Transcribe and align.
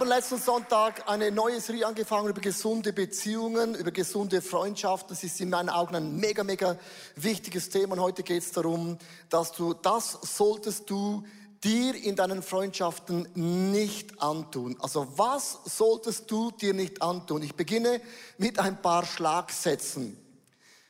haben 0.00 0.08
letzten 0.08 0.36
Sonntag 0.36 1.08
eine 1.08 1.30
neue 1.30 1.58
Serie 1.58 1.86
angefangen 1.86 2.28
über 2.28 2.42
gesunde 2.42 2.92
Beziehungen, 2.92 3.74
über 3.76 3.90
gesunde 3.90 4.42
Freundschaften. 4.42 5.08
Das 5.08 5.24
ist 5.24 5.40
in 5.40 5.48
meinen 5.48 5.70
Augen 5.70 5.94
ein 5.94 6.16
mega, 6.16 6.44
mega 6.44 6.76
wichtiges 7.14 7.70
Thema. 7.70 7.94
Und 7.94 8.00
heute 8.00 8.22
geht 8.22 8.42
es 8.42 8.52
darum, 8.52 8.98
dass 9.30 9.52
du, 9.52 9.72
das 9.72 10.18
solltest 10.20 10.90
du 10.90 11.24
dir 11.64 11.94
in 11.94 12.14
deinen 12.14 12.42
Freundschaften 12.42 13.26
nicht 13.34 14.20
antun. 14.20 14.76
Also 14.80 15.06
was 15.16 15.60
solltest 15.64 16.30
du 16.30 16.50
dir 16.50 16.74
nicht 16.74 17.00
antun? 17.00 17.42
Ich 17.42 17.54
beginne 17.54 18.02
mit 18.36 18.58
ein 18.58 18.82
paar 18.82 19.06
Schlagsätzen. 19.06 20.18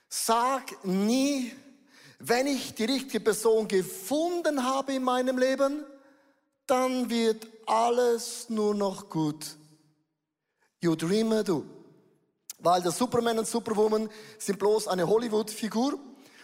Sag 0.09 0.85
nie, 0.85 1.53
wenn 2.19 2.49
ich 2.49 2.75
die 2.75 2.87
richtige 2.87 3.21
Person 3.21 3.69
gefunden 3.69 4.65
habe 4.65 4.95
in 4.95 5.05
meinem 5.05 5.39
Leben, 5.39 5.85
dann 6.67 7.09
wird 7.09 7.47
alles 7.67 8.49
nur 8.49 8.75
noch 8.75 9.09
gut. 9.09 9.57
You 10.81 10.95
dreamer, 10.95 11.43
du. 11.43 11.65
Weil 12.59 12.83
der 12.83 12.93
Superman 12.93 13.39
und 13.39 13.47
Superwoman 13.47 14.09
sind 14.39 14.59
bloß 14.59 14.89
eine 14.89 15.07
Hollywood-Figur. 15.07 15.99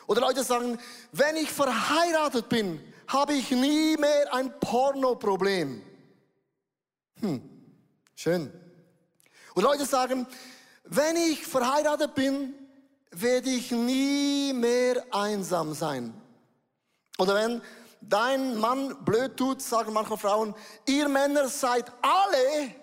Oder 0.07 0.21
Leute 0.21 0.45
sagen, 0.45 0.79
wenn 1.13 1.37
ich 1.37 1.51
verheiratet 1.51 2.49
bin, 2.49 2.81
habe 3.07 3.35
ich 3.35 3.51
nie 3.51 3.97
mehr 3.97 4.33
ein 4.35 4.53
Porno-Problem. 4.61 5.83
Hm, 7.21 7.43
schön. 8.15 8.53
Und 9.55 9.63
Leute 9.63 9.87
sagen, 9.87 10.27
wenn 10.85 11.17
ich 11.17 11.47
verheiratet 11.47 12.15
bin, 12.15 12.55
werde 13.11 13.51
ich 13.51 13.71
nie 13.71 14.53
mehr 14.53 15.05
einsam 15.11 15.75
sein. 15.75 16.15
Oder 17.19 17.35
wenn 17.35 17.63
dein 18.09 18.57
Mann 18.59 19.05
blöd 19.05 19.37
tut, 19.37 19.63
sagen 19.63 19.93
manche 19.93 20.17
Frauen, 20.17 20.55
ihr 20.87 21.09
Männer 21.09 21.49
seid 21.49 21.91
alle 22.03 22.75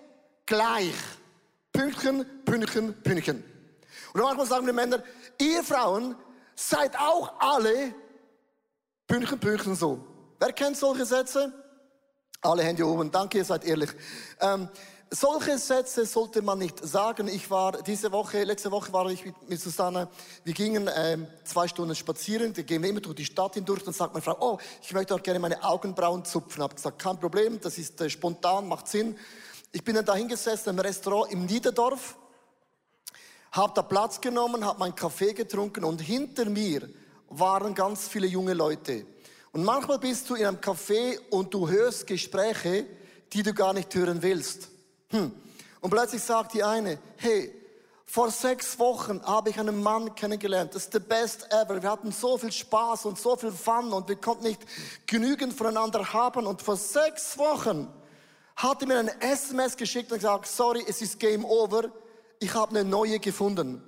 gleich. 0.45 0.95
Pünktchen, 1.71 2.25
Pünktchen, 2.45 3.01
Pünktchen. 3.03 3.43
Und 4.13 4.21
manchmal 4.21 4.45
sagen 4.45 4.65
die 4.65 4.73
Männer, 4.73 5.03
ihr 5.39 5.63
Frauen 5.63 6.15
seid 6.55 6.97
auch 6.99 7.39
alle 7.39 7.93
Pünktchen, 9.07 9.39
Pünktchen 9.39 9.75
so. 9.75 10.05
Wer 10.39 10.53
kennt 10.53 10.77
solche 10.77 11.05
Sätze? 11.05 11.53
Alle 12.41 12.63
Hände 12.63 12.85
oben. 12.85 13.11
Danke, 13.11 13.39
ihr 13.39 13.45
seid 13.45 13.65
ehrlich. 13.65 13.89
Ähm, 14.39 14.69
solche 15.11 15.57
Sätze 15.57 16.05
sollte 16.05 16.41
man 16.41 16.59
nicht 16.59 16.85
sagen. 16.85 17.27
Ich 17.27 17.49
war 17.49 17.81
diese 17.81 18.11
Woche, 18.11 18.43
letzte 18.43 18.71
Woche 18.71 18.93
war 18.93 19.09
ich 19.09 19.25
mit, 19.25 19.49
mit 19.49 19.59
Susanne, 19.59 20.07
wir 20.43 20.53
gingen 20.53 20.89
ähm, 20.95 21.27
zwei 21.43 21.67
Stunden 21.67 21.95
spazieren, 21.95 22.53
da 22.53 22.61
gehen 22.61 22.81
wir 22.81 22.89
immer 22.89 23.01
durch 23.01 23.15
die 23.15 23.25
Stadt 23.25 23.55
hindurch, 23.55 23.83
dann 23.83 23.93
sagt 23.93 24.13
meine 24.13 24.23
Frau, 24.23 24.37
oh, 24.39 24.57
ich 24.81 24.93
möchte 24.93 25.15
auch 25.15 25.23
gerne 25.23 25.39
meine 25.39 25.63
Augenbrauen 25.63 26.23
zupfen. 26.25 26.61
Hab 26.61 26.75
gesagt, 26.75 26.99
kein 26.99 27.19
Problem, 27.19 27.59
das 27.59 27.77
ist 27.77 27.99
äh, 28.01 28.09
spontan, 28.09 28.67
macht 28.67 28.87
Sinn. 28.87 29.17
Ich 29.71 29.83
bin 29.83 29.95
dann 29.95 30.05
da 30.05 30.15
hingesessen 30.15 30.71
im 30.71 30.79
Restaurant 30.79 31.31
im 31.31 31.45
Niederdorf, 31.45 32.15
habe 33.51 33.73
da 33.75 33.81
Platz 33.81 34.21
genommen, 34.21 34.65
habe 34.65 34.79
meinen 34.79 34.95
Kaffee 34.95 35.33
getrunken 35.33 35.83
und 35.83 36.01
hinter 36.01 36.45
mir 36.45 36.87
waren 37.29 37.73
ganz 37.73 38.07
viele 38.07 38.27
junge 38.27 38.53
Leute. 38.53 39.05
Und 39.51 39.63
manchmal 39.63 39.97
bist 39.97 40.29
du 40.29 40.35
in 40.35 40.45
einem 40.45 40.57
Café 40.57 41.19
und 41.31 41.53
du 41.53 41.67
hörst 41.67 42.05
Gespräche, 42.05 42.85
die 43.33 43.41
du 43.41 43.53
gar 43.53 43.73
nicht 43.73 43.93
hören 43.95 44.21
willst. 44.21 44.69
Hm. 45.09 45.31
Und 45.81 45.89
plötzlich 45.89 46.21
sagt 46.21 46.53
die 46.53 46.63
eine, 46.63 46.99
hey, 47.17 47.53
vor 48.05 48.31
sechs 48.31 48.79
Wochen 48.79 49.21
habe 49.23 49.51
ich 49.51 49.59
einen 49.59 49.83
Mann 49.83 50.15
kennengelernt. 50.15 50.73
Das 50.73 50.85
ist 50.85 50.93
the 50.93 50.99
best 50.99 51.47
ever. 51.51 51.81
Wir 51.81 51.91
hatten 51.91 52.11
so 52.11 52.39
viel 52.39 52.51
Spaß 52.51 53.05
und 53.05 53.19
so 53.19 53.35
viel 53.35 53.51
Fun 53.51 53.93
und 53.93 54.09
wir 54.09 54.15
konnten 54.15 54.45
nicht 54.45 54.61
genügend 55.05 55.53
voneinander 55.53 56.11
haben. 56.11 56.47
Und 56.47 56.63
vor 56.63 56.75
sechs 56.75 57.37
Wochen 57.37 57.87
hat 58.55 58.81
er 58.81 58.87
mir 58.87 58.97
eine 58.97 59.21
SMS 59.21 59.77
geschickt 59.77 60.11
und 60.11 60.17
gesagt, 60.17 60.47
sorry, 60.47 60.83
es 60.87 61.03
ist 61.03 61.19
Game 61.19 61.45
Over. 61.45 61.91
Ich 62.39 62.53
habe 62.55 62.71
eine 62.71 62.83
neue 62.83 63.19
gefunden. 63.19 63.83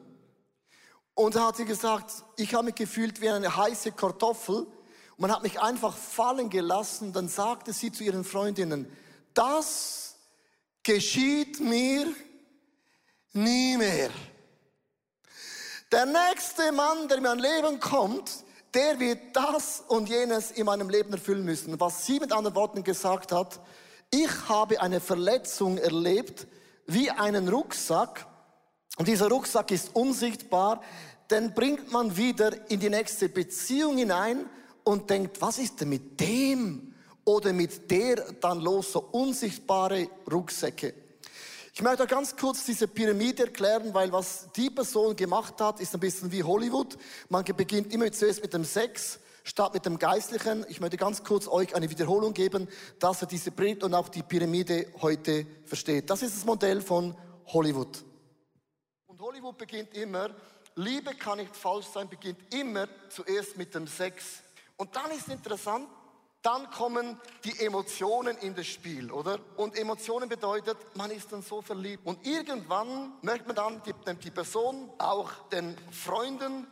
Und 1.16 1.36
da 1.36 1.48
hat 1.48 1.58
sie 1.58 1.66
gesagt, 1.66 2.24
ich 2.38 2.54
habe 2.54 2.66
mich 2.66 2.76
gefühlt 2.76 3.22
wie 3.22 3.30
eine 3.30 3.58
heiße 3.58 3.92
Kartoffel. 3.92 4.58
Und 4.58 4.70
man 5.18 5.32
hat 5.32 5.42
mich 5.42 5.60
einfach 5.60 5.98
fallen 5.98 6.52
gelassen. 6.52 7.12
Dann 7.12 7.28
sagte 7.28 7.74
sie 7.74 7.92
zu 7.92 8.04
ihren 8.04 8.24
Freundinnen, 8.24 8.86
das 9.34 10.11
geschieht 10.84 11.60
mir 11.60 12.08
nie 13.34 13.78
mehr. 13.78 14.10
Der 15.92 16.06
nächste 16.06 16.72
Mann, 16.72 17.08
der 17.08 17.20
mir 17.22 17.32
an 17.32 17.40
Leben 17.40 17.80
kommt, 17.80 18.44
der 18.74 19.00
wird 19.00 19.20
das 19.36 19.84
und 19.88 20.08
jenes 20.08 20.52
in 20.52 20.66
meinem 20.66 20.90
Leben 20.90 21.12
erfüllen 21.12 21.44
müssen. 21.44 21.80
Was 21.80 22.06
sie 22.06 22.20
mit 22.20 22.32
anderen 22.32 22.56
Worten 22.56 22.84
gesagt 22.84 23.32
hat, 23.32 23.60
ich 24.10 24.30
habe 24.48 24.82
eine 24.82 25.00
Verletzung 25.00 25.78
erlebt, 25.78 26.48
wie 26.86 27.10
einen 27.10 27.48
Rucksack. 27.50 28.26
Und 28.98 29.08
dieser 29.08 29.30
Rucksack 29.30 29.72
ist 29.72 29.96
unsichtbar, 29.96 30.82
den 31.30 31.54
bringt 31.54 31.92
man 31.92 32.16
wieder 32.18 32.70
in 32.70 32.80
die 32.80 32.90
nächste 32.90 33.30
Beziehung 33.30 33.98
hinein 33.98 34.50
und 34.84 35.10
denkt, 35.10 35.42
was 35.42 35.60
ist 35.60 35.80
denn 35.80 35.90
mit 35.90 36.20
dem? 36.20 36.91
Oder 37.26 37.54
mit 37.54 37.90
der 37.90 38.34
dann 38.34 38.62
los, 38.62 38.94
so 38.94 39.00
unsichtbare 39.12 40.10
Rucksäcke. 40.32 40.94
Ich 41.74 41.82
möchte 41.82 42.06
ganz 42.06 42.36
kurz 42.36 42.66
diese 42.66 42.88
Pyramide 42.88 43.44
erklären, 43.44 43.94
weil 43.94 44.12
was 44.12 44.50
die 44.56 44.70
Person 44.70 45.16
gemacht 45.16 45.60
hat, 45.62 45.80
ist 45.80 45.94
ein 45.94 46.02
bisschen 46.02 46.32
wie 46.32 46.44
Hollywood. 46.44 46.98
Man 47.30 47.46
beginnt 47.46 47.94
immer 47.94 48.12
zuerst 48.12 48.42
mit 48.42 48.54
dem 48.54 48.66
Sex, 48.66 49.20
statt 49.44 49.74
mit 49.74 49.86
dem 49.86 49.98
Geistlichen. 49.98 50.66
Ich 50.68 50.82
möchte 50.82 50.98
ganz 50.98 51.24
kurz 51.24 51.48
euch 51.48 51.74
eine 51.74 51.90
Wiederholung 51.90 52.34
geben, 52.34 52.68
dass 53.00 53.24
ihr 53.24 53.28
diese 53.28 53.52
Predigt 53.52 53.84
und 53.84 53.94
auch 53.94 54.10
die 54.10 54.22
Pyramide 54.22 54.88
heute 55.02 55.48
versteht. 55.66 56.10
Das 56.10 56.22
ist 56.22 56.36
das 56.36 56.46
Modell 56.46 56.82
von 56.82 57.16
Hollywood. 57.48 58.04
Und 59.08 59.22
Hollywood 59.22 59.58
beginnt 59.58 59.94
immer, 59.94 60.30
Liebe 60.76 61.16
kann 61.16 61.38
nicht 61.38 61.56
falsch 61.56 61.86
sein, 61.86 62.10
beginnt 62.10 62.54
immer 62.54 62.88
zuerst 63.10 63.58
mit 63.58 63.74
dem 63.74 63.88
Sex. 63.88 64.42
Und 64.76 64.96
dann 64.96 65.12
ist 65.12 65.30
interessant, 65.30 65.88
dann 66.42 66.70
kommen 66.72 67.20
die 67.44 67.60
Emotionen 67.60 68.36
in 68.38 68.56
das 68.56 68.66
Spiel, 68.66 69.12
oder? 69.12 69.40
Und 69.58 69.78
Emotionen 69.78 70.28
bedeutet, 70.28 70.78
man 70.96 71.12
ist 71.12 71.32
dann 71.32 71.44
so 71.44 71.62
verliebt. 71.62 72.06
Und 72.06 72.26
irgendwann 72.26 73.14
möchte 73.22 73.46
man 73.46 73.56
dann 73.56 73.84
die, 73.84 73.94
die 74.16 74.32
Person 74.32 74.92
auch 74.98 75.32
den 75.50 75.78
Freunden 75.92 76.66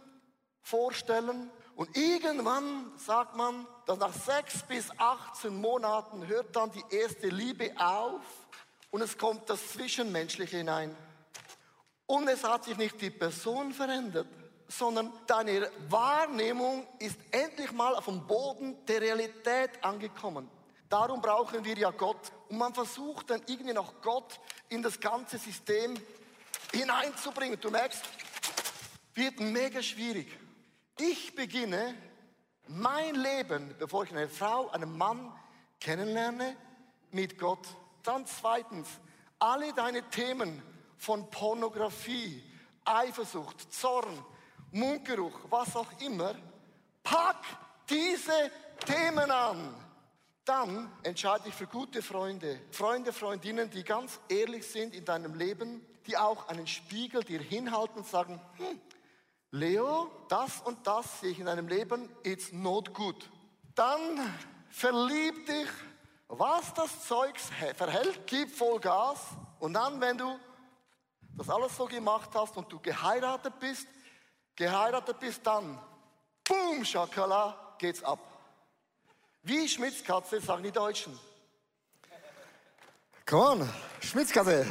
vorstellen. 0.61 1.51
Und 1.75 1.95
irgendwann 1.95 2.91
sagt 2.97 3.35
man, 3.35 3.67
dass 3.85 3.99
nach 3.99 4.13
sechs 4.13 4.63
bis 4.63 4.89
18 4.97 5.55
Monaten 5.55 6.27
hört 6.27 6.55
dann 6.55 6.71
die 6.71 6.83
erste 6.95 7.27
Liebe 7.27 7.71
auf 7.77 8.21
und 8.91 9.01
es 9.01 9.17
kommt 9.17 9.49
das 9.49 9.73
Zwischenmenschliche 9.73 10.57
hinein. 10.57 10.95
Und 12.07 12.27
es 12.27 12.43
hat 12.43 12.63
sich 12.63 12.75
nicht 12.75 12.99
die 12.99 13.11
Person 13.11 13.71
verändert, 13.71 14.27
sondern 14.69 15.11
deine 15.25 15.69
Wahrnehmung 15.89 16.87
ist 16.99 17.17
endlich 17.31 17.71
mal 17.71 17.95
auf 17.95 18.05
dem 18.05 18.25
Boden 18.25 18.77
der 18.85 19.01
Realität 19.01 19.83
angekommen. 19.83 20.49
Darum 20.87 21.21
brauchen 21.21 21.65
wir 21.65 21.77
ja 21.77 21.89
Gott. 21.89 22.31
Und 22.49 22.59
man 22.59 22.73
versucht 22.73 23.31
dann 23.31 23.41
irgendwie 23.47 23.73
noch 23.73 24.01
Gott 24.01 24.39
in 24.69 24.81
das 24.83 24.99
ganze 24.99 25.39
System 25.39 25.95
hineinzubringen. 26.71 27.59
Du 27.59 27.71
merkst, 27.71 28.03
wird 29.15 29.39
mega 29.39 29.81
schwierig. 29.81 30.27
Ich 30.99 31.35
beginne 31.35 31.95
mein 32.67 33.15
Leben, 33.15 33.75
bevor 33.79 34.03
ich 34.03 34.11
eine 34.11 34.29
Frau, 34.29 34.69
einen 34.69 34.95
Mann 34.95 35.33
kennenlerne, 35.79 36.55
mit 37.11 37.39
Gott. 37.39 37.67
Dann 38.03 38.27
zweitens, 38.27 38.87
alle 39.39 39.73
deine 39.73 40.07
Themen 40.09 40.61
von 40.97 41.27
Pornografie, 41.31 42.43
Eifersucht, 42.85 43.73
Zorn, 43.73 44.23
Mundgeruch, 44.71 45.39
was 45.49 45.75
auch 45.75 45.91
immer, 45.99 46.35
pack 47.03 47.43
diese 47.89 48.51
Themen 48.85 49.29
an. 49.31 49.73
Dann 50.45 50.91
entscheide 51.03 51.43
dich 51.45 51.53
für 51.53 51.67
gute 51.67 52.01
Freunde, 52.01 52.59
Freunde, 52.71 53.13
Freundinnen, 53.13 53.69
die 53.69 53.83
ganz 53.83 54.19
ehrlich 54.29 54.65
sind 54.65 54.95
in 54.95 55.05
deinem 55.05 55.35
Leben, 55.35 55.85
die 56.07 56.17
auch 56.17 56.47
einen 56.47 56.65
Spiegel 56.65 57.23
dir 57.23 57.39
hinhalten 57.39 57.99
und 57.99 58.07
sagen, 58.07 58.41
hm, 58.57 58.79
Leo, 59.51 60.09
das 60.27 60.61
und 60.61 60.85
das 60.85 61.21
sehe 61.21 61.31
ich 61.31 61.39
in 61.39 61.45
deinem 61.45 61.67
Leben, 61.67 62.09
it's 62.23 62.51
not 62.51 62.93
good. 62.93 63.29
Dann 63.75 63.99
verlieb 64.69 65.45
dich, 65.45 65.69
was 66.27 66.73
das 66.73 67.07
Zeugs 67.07 67.49
verhält, 67.75 68.27
gib 68.27 68.55
voll 68.55 68.79
Gas 68.79 69.19
und 69.59 69.73
dann, 69.73 69.99
wenn 69.99 70.17
du 70.17 70.39
das 71.35 71.49
alles 71.49 71.75
so 71.75 71.85
gemacht 71.85 72.29
hast 72.33 72.57
und 72.57 72.71
du 72.71 72.79
geheiratet 72.79 73.53
bist, 73.59 73.87
geheiratet 74.59 75.17
bist, 75.21 75.39
dann, 75.47 75.79
boom, 76.43 76.83
Schakala, 76.83 77.75
geht's 77.77 78.03
ab. 78.03 78.19
Wie 79.41 79.67
Schmitzkatze, 79.67 80.41
sagen 80.41 80.63
die 80.63 80.71
Deutschen. 80.71 81.17
Come 83.25 83.61
on, 83.61 83.69
Schmitzkatze. 84.01 84.67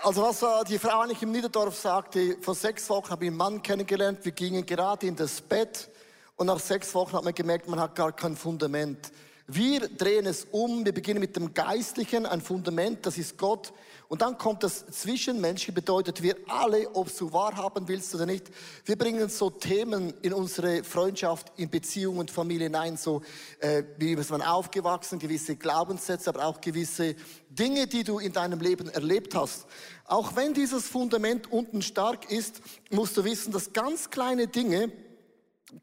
Also 0.00 0.22
was 0.22 0.42
äh, 0.42 0.64
die 0.68 0.78
Frau 0.78 1.00
eigentlich 1.00 1.22
im 1.22 1.32
Niederdorf 1.32 1.76
sagte, 1.76 2.38
vor 2.40 2.54
sechs 2.54 2.88
Wochen 2.88 3.10
habe 3.10 3.24
ich 3.24 3.30
einen 3.30 3.36
Mann 3.36 3.60
kennengelernt, 3.60 4.24
wir 4.24 4.30
gingen 4.30 4.64
gerade 4.64 5.08
in 5.08 5.16
das 5.16 5.40
Bett 5.40 5.90
und 6.36 6.46
nach 6.46 6.60
sechs 6.60 6.94
Wochen 6.94 7.14
hat 7.14 7.24
man 7.24 7.34
gemerkt, 7.34 7.68
man 7.68 7.80
hat 7.80 7.96
gar 7.96 8.12
kein 8.12 8.36
Fundament. 8.36 9.10
Wir 9.50 9.88
drehen 9.88 10.26
es 10.26 10.46
um, 10.50 10.84
wir 10.84 10.92
beginnen 10.92 11.20
mit 11.20 11.34
dem 11.34 11.54
Geistlichen, 11.54 12.26
ein 12.26 12.42
Fundament, 12.42 13.06
das 13.06 13.16
ist 13.16 13.38
Gott. 13.38 13.72
Und 14.08 14.20
dann 14.20 14.36
kommt 14.36 14.62
das 14.62 14.84
Zwischenmenschliche, 14.88 15.72
bedeutet 15.72 16.22
wir 16.22 16.36
alle, 16.48 16.94
ob 16.94 17.08
du 17.16 17.32
wahrhaben 17.32 17.88
willst 17.88 18.14
oder 18.14 18.26
nicht, 18.26 18.50
wir 18.84 18.96
bringen 18.96 19.30
so 19.30 19.48
Themen 19.48 20.12
in 20.20 20.34
unsere 20.34 20.84
Freundschaft, 20.84 21.50
in 21.56 21.70
Beziehung 21.70 22.18
und 22.18 22.30
Familie 22.30 22.66
hinein, 22.66 22.98
so 22.98 23.22
äh, 23.60 23.84
wie 23.96 24.12
ist 24.12 24.30
man 24.30 24.42
aufgewachsen, 24.42 25.18
gewisse 25.18 25.56
Glaubenssätze, 25.56 26.28
aber 26.28 26.44
auch 26.44 26.60
gewisse 26.60 27.16
Dinge, 27.48 27.86
die 27.86 28.04
du 28.04 28.18
in 28.18 28.34
deinem 28.34 28.60
Leben 28.60 28.90
erlebt 28.90 29.34
hast. 29.34 29.64
Auch 30.04 30.36
wenn 30.36 30.52
dieses 30.52 30.86
Fundament 30.86 31.50
unten 31.50 31.80
stark 31.80 32.30
ist, 32.30 32.60
musst 32.90 33.16
du 33.16 33.24
wissen, 33.24 33.50
dass 33.50 33.72
ganz 33.72 34.10
kleine 34.10 34.46
Dinge 34.46 34.92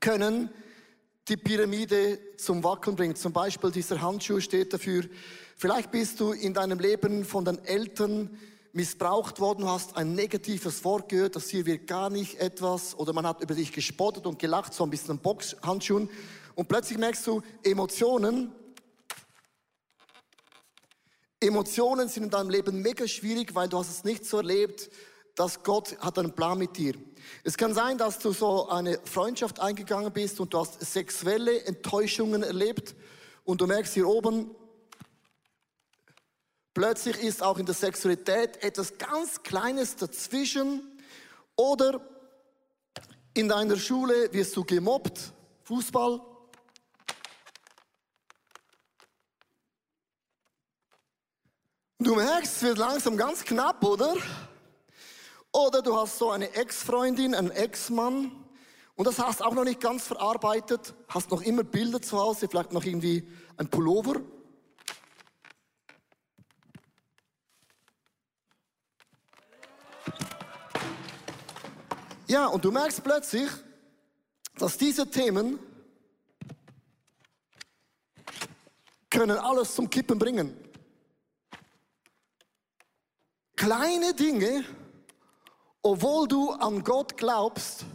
können 0.01 0.51
die 1.27 1.37
Pyramide 1.37 2.19
zum 2.37 2.63
Wackeln 2.63 2.95
bringen. 2.95 3.15
Zum 3.15 3.33
Beispiel 3.33 3.71
dieser 3.71 4.01
Handschuh 4.01 4.39
steht 4.39 4.73
dafür, 4.73 5.05
Vielleicht 5.57 5.91
bist 5.91 6.19
du 6.19 6.33
in 6.33 6.53
deinem 6.53 6.79
Leben 6.79 7.23
von 7.23 7.45
den 7.45 7.63
Eltern 7.63 8.37
missbraucht 8.73 9.39
worden, 9.39 9.65
hast 9.69 9.95
ein 9.95 10.13
negatives 10.13 10.83
Wort 10.83 11.07
gehört, 11.07 11.37
dass 11.37 11.47
hier 11.47 11.65
wird 11.65 11.87
gar 11.87 12.09
nicht 12.09 12.41
etwas 12.41 12.93
oder 12.99 13.13
man 13.13 13.25
hat 13.25 13.41
über 13.41 13.55
dich 13.55 13.71
gespottet 13.71 14.25
und 14.25 14.37
gelacht, 14.37 14.73
so 14.73 14.83
ein 14.83 14.89
bisschen 14.89 15.17
Boxhandschuhen 15.19 16.09
und 16.55 16.67
plötzlich 16.67 16.97
merkst 16.97 17.25
du 17.25 17.41
Emotionen. 17.63 18.51
Emotionen 21.39 22.09
sind 22.09 22.23
in 22.23 22.29
deinem 22.31 22.49
Leben 22.49 22.81
mega 22.81 23.07
schwierig, 23.07 23.55
weil 23.55 23.69
du 23.69 23.77
hast 23.77 23.89
es 23.89 24.03
nicht 24.03 24.25
so 24.25 24.37
erlebt, 24.37 24.89
dass 25.35 25.63
Gott 25.63 25.97
hat 25.99 26.19
einen 26.19 26.33
Plan 26.33 26.57
mit 26.57 26.75
dir. 26.75 26.95
Es 27.43 27.57
kann 27.57 27.73
sein, 27.73 27.97
dass 27.97 28.19
du 28.19 28.31
so 28.31 28.69
eine 28.69 28.99
Freundschaft 29.03 29.59
eingegangen 29.59 30.11
bist 30.11 30.39
und 30.39 30.53
du 30.53 30.59
hast 30.59 30.79
sexuelle 30.81 31.63
Enttäuschungen 31.65 32.43
erlebt 32.43 32.95
und 33.43 33.61
du 33.61 33.67
merkst 33.67 33.93
hier 33.93 34.07
oben, 34.07 34.55
Plötzlich 36.75 37.19
ist 37.19 37.41
auch 37.41 37.57
in 37.57 37.65
der 37.65 37.73
Sexualität 37.73 38.61
etwas 38.61 38.97
ganz 38.97 39.41
Kleines 39.43 39.95
dazwischen. 39.95 40.81
Oder 41.55 42.01
in 43.33 43.47
deiner 43.47 43.77
Schule 43.77 44.31
wirst 44.33 44.57
du 44.57 44.65
gemobbt, 44.65 45.31
Fußball. 45.63 46.19
Du 51.99 52.15
merkst, 52.15 52.57
es 52.57 52.61
wird 52.61 52.77
langsam 52.77 53.15
ganz 53.15 53.45
knapp, 53.45 53.81
oder? 53.81 54.13
Oder 55.55 55.81
du 55.81 55.95
hast 55.95 56.17
so 56.17 56.31
eine 56.31 56.53
Ex-Freundin, 56.53 57.33
einen 57.33 57.49
Ex-Mann 57.49 58.29
und 58.95 59.07
das 59.07 59.19
hast 59.19 59.41
auch 59.41 59.53
noch 59.53 59.63
nicht 59.63 59.79
ganz 59.79 60.03
verarbeitet, 60.05 60.93
hast 61.07 61.31
noch 61.31 61.41
immer 61.41 61.63
Bilder 61.63 62.01
zu 62.01 62.19
Hause, 62.19 62.49
vielleicht 62.49 62.73
noch 62.73 62.83
irgendwie 62.83 63.25
ein 63.55 63.69
Pullover 63.69 64.19
Ja, 72.27 72.47
und 72.47 72.65
du 72.65 72.71
merkst 72.71 73.01
plötzlich, 73.01 73.49
dass 74.57 74.77
diese 74.77 75.09
Themen 75.09 75.57
können 79.09 79.37
alles 79.37 79.73
zum 79.73 79.89
Kippen 79.89 80.19
bringen. 80.19 80.53
Kleine 83.55 84.13
Dinge, 84.13 84.65
obwohl 85.85 86.27
du 86.27 86.49
an 86.49 86.83
Gott 86.83 87.15
glaubst, 87.15 87.85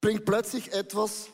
bringt 0.00 0.24
plötzlich 0.24 0.72
etwas 0.72 1.28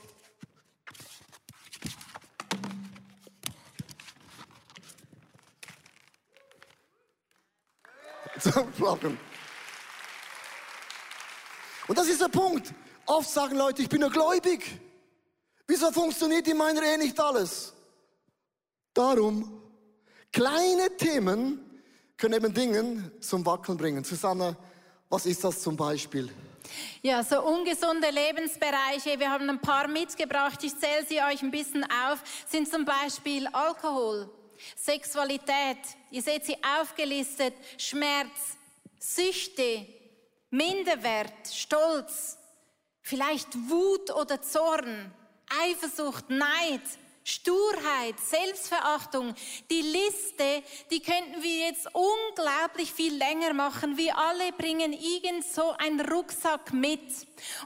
zum 8.38 8.70
Flachen. 8.74 9.18
Und 11.86 11.96
das 11.96 12.08
ist 12.08 12.20
der 12.20 12.28
Punkt. 12.28 12.74
Oft 13.06 13.30
sagen 13.30 13.56
Leute, 13.56 13.80
ich 13.80 13.88
bin 13.88 14.02
ja 14.02 14.08
gläubig. 14.08 14.78
Wieso 15.66 15.90
funktioniert 15.90 16.46
in 16.46 16.58
meiner 16.58 16.82
Ehe 16.82 16.98
nicht 16.98 17.18
alles? 17.18 17.72
Darum, 18.92 19.62
kleine 20.30 20.94
Themen 20.98 21.82
können 22.18 22.34
eben 22.34 22.52
Dinge 22.52 23.18
zum 23.20 23.46
Wackeln 23.46 23.78
bringen. 23.78 24.04
Susanne, 24.04 24.58
was 25.08 25.26
ist 25.26 25.42
das 25.44 25.62
zum 25.62 25.76
Beispiel? 25.76 26.30
Ja, 27.00 27.22
so 27.22 27.42
ungesunde 27.42 28.10
Lebensbereiche, 28.10 29.18
wir 29.18 29.30
haben 29.30 29.48
ein 29.48 29.60
paar 29.60 29.88
mitgebracht, 29.88 30.62
ich 30.62 30.76
zähle 30.76 31.06
sie 31.06 31.20
euch 31.22 31.42
ein 31.42 31.50
bisschen 31.50 31.84
auf, 31.84 32.22
sind 32.46 32.68
zum 32.68 32.84
Beispiel 32.84 33.46
Alkohol, 33.48 34.28
Sexualität, 34.76 35.78
ihr 36.10 36.22
seht 36.22 36.44
sie 36.44 36.56
aufgelistet, 36.78 37.54
Schmerz, 37.78 38.56
Süchte, 38.98 39.86
Minderwert, 40.50 41.48
Stolz, 41.50 42.36
vielleicht 43.00 43.54
Wut 43.70 44.10
oder 44.10 44.42
Zorn, 44.42 45.10
Eifersucht, 45.62 46.28
Neid, 46.28 46.82
Sturheit, 47.28 48.18
Selbstverachtung. 48.20 49.34
Die 49.70 49.82
Liste, 49.82 50.62
die 50.90 51.00
könnten 51.00 51.42
wir 51.42 51.66
jetzt 51.66 51.86
unglaublich 51.92 52.90
viel 52.90 53.14
länger 53.14 53.52
machen. 53.52 53.98
Wir 53.98 54.16
alle 54.16 54.50
bringen 54.52 54.94
irgend 54.94 55.44
so 55.44 55.72
einen 55.76 56.00
Rucksack 56.00 56.72
mit. 56.72 57.02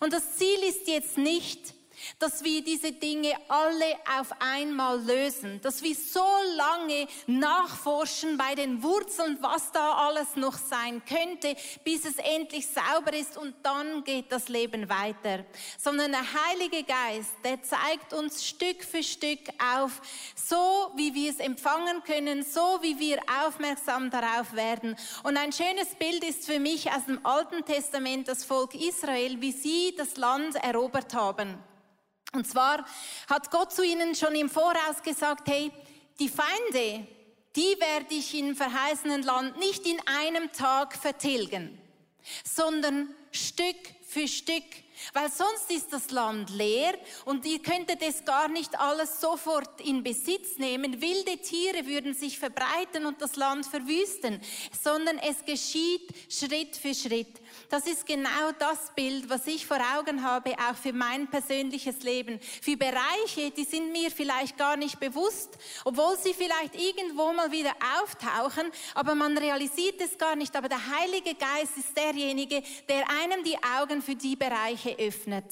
Und 0.00 0.12
das 0.12 0.37
Ziel 0.37 0.59
ist 0.64 0.88
jetzt 0.88 1.17
nicht, 1.17 1.75
dass 2.19 2.44
wir 2.44 2.62
diese 2.62 2.93
Dinge 2.93 3.34
alle 3.49 3.96
auf 4.19 4.28
einmal 4.40 5.00
lösen, 5.02 5.60
dass 5.62 5.82
wir 5.82 5.94
so 5.94 6.26
lange 6.56 7.06
nachforschen 7.26 8.37
bei 8.37 8.54
den 8.54 8.82
Wurzeln, 8.82 9.38
was 9.40 9.72
da 9.72 9.94
alles 10.06 10.37
noch 10.37 10.56
sein 10.56 11.02
könnte, 11.04 11.54
bis 11.84 12.04
es 12.04 12.16
endlich 12.16 12.66
sauber 12.66 13.14
ist 13.14 13.37
und 13.37 13.54
dann 13.62 14.04
geht 14.04 14.31
das 14.31 14.49
Leben 14.49 14.88
weiter. 14.88 15.44
Sondern 15.78 16.12
der 16.12 16.25
Heilige 16.49 16.82
Geist, 16.82 17.32
der 17.44 17.62
zeigt 17.62 18.12
uns 18.12 18.46
Stück 18.46 18.82
für 18.84 19.02
Stück 19.02 19.40
auf, 19.75 20.00
so 20.34 20.93
wie 20.96 21.14
wir 21.14 21.31
es 21.31 21.38
empfangen 21.38 22.02
können, 22.05 22.43
so 22.43 22.78
wie 22.82 22.98
wir 22.98 23.20
aufmerksam 23.44 24.10
darauf 24.10 24.52
werden. 24.52 24.96
Und 25.22 25.36
ein 25.36 25.53
schönes 25.53 25.94
Bild 25.94 26.24
ist 26.24 26.46
für 26.46 26.58
mich 26.58 26.91
aus 26.91 27.06
dem 27.06 27.24
Alten 27.24 27.65
Testament 27.65 28.29
das 28.29 28.44
Volk 28.44 28.74
Israel, 28.74 29.41
wie 29.41 29.53
sie 29.53 29.94
das 29.96 30.17
Land 30.17 30.56
erobert 30.56 31.15
haben. 31.15 31.58
Und 32.32 32.46
zwar 32.46 32.84
hat 33.29 33.51
Gott 33.51 33.72
zu 33.72 33.82
ihnen 33.84 34.15
schon 34.15 34.34
im 34.34 34.48
Voraus 34.48 35.03
gesagt, 35.03 35.48
hey, 35.48 35.70
die 36.19 36.31
Feinde, 36.31 37.06
die 37.55 37.77
werde 37.79 38.15
ich 38.15 38.34
im 38.34 38.56
verheißenen 38.56 39.22
Land 39.22 39.58
nicht 39.58 39.86
in 39.86 40.01
einem 40.06 40.51
Tag 40.53 40.96
vertilgen, 40.96 41.79
sondern 42.44 43.15
Stück 43.31 43.77
für 44.12 44.28
Stück 44.28 44.64
weil 45.12 45.31
sonst 45.31 45.70
ist 45.70 45.92
das 45.92 46.10
Land 46.10 46.50
leer 46.50 46.94
und 47.24 47.44
ihr 47.44 47.60
könntet 47.60 48.02
es 48.02 48.24
gar 48.24 48.48
nicht 48.48 48.78
alles 48.78 49.20
sofort 49.20 49.81
in 49.81 50.02
Besitz 50.02 50.58
nehmen. 50.58 51.00
Wilde 51.00 51.38
Tiere 51.38 51.86
würden 51.86 52.14
sich 52.14 52.38
verbreiten 52.38 53.06
und 53.06 53.20
das 53.20 53.36
Land 53.36 53.66
verwüsten, 53.66 54.40
sondern 54.82 55.19
es 55.19 55.44
geschieht 55.44 56.08
Schritt 56.28 56.76
für 56.76 56.94
Schritt. 56.94 57.40
Das 57.69 57.86
ist 57.86 58.06
genau 58.06 58.52
das 58.58 58.94
Bild, 58.94 59.28
was 59.28 59.46
ich 59.46 59.66
vor 59.66 59.78
Augen 59.96 60.22
habe, 60.22 60.52
auch 60.52 60.76
für 60.76 60.92
mein 60.92 61.28
persönliches 61.28 62.02
Leben. 62.02 62.38
Für 62.40 62.76
Bereiche, 62.76 63.50
die 63.50 63.64
sind 63.64 63.92
mir 63.92 64.10
vielleicht 64.10 64.56
gar 64.56 64.76
nicht 64.76 65.00
bewusst, 65.00 65.58
obwohl 65.84 66.16
sie 66.19 66.34
vielleicht 66.34 66.74
irgendwo 66.74 67.32
mal 67.32 67.50
wieder 67.50 67.72
auftauchen, 68.00 68.70
aber 68.94 69.14
man 69.14 69.36
realisiert 69.36 70.00
es 70.00 70.16
gar 70.16 70.36
nicht. 70.36 70.54
Aber 70.56 70.69
der 70.69 70.81
Heilige 71.00 71.34
Geist 71.34 71.76
ist 71.76 71.96
derjenige, 71.96 72.62
der 72.88 73.08
einem 73.10 73.44
die 73.44 73.56
Augen 73.81 74.02
für 74.03 74.15
die 74.15 74.37
Bereiche 74.37 74.94
geöffnet. 74.94 75.47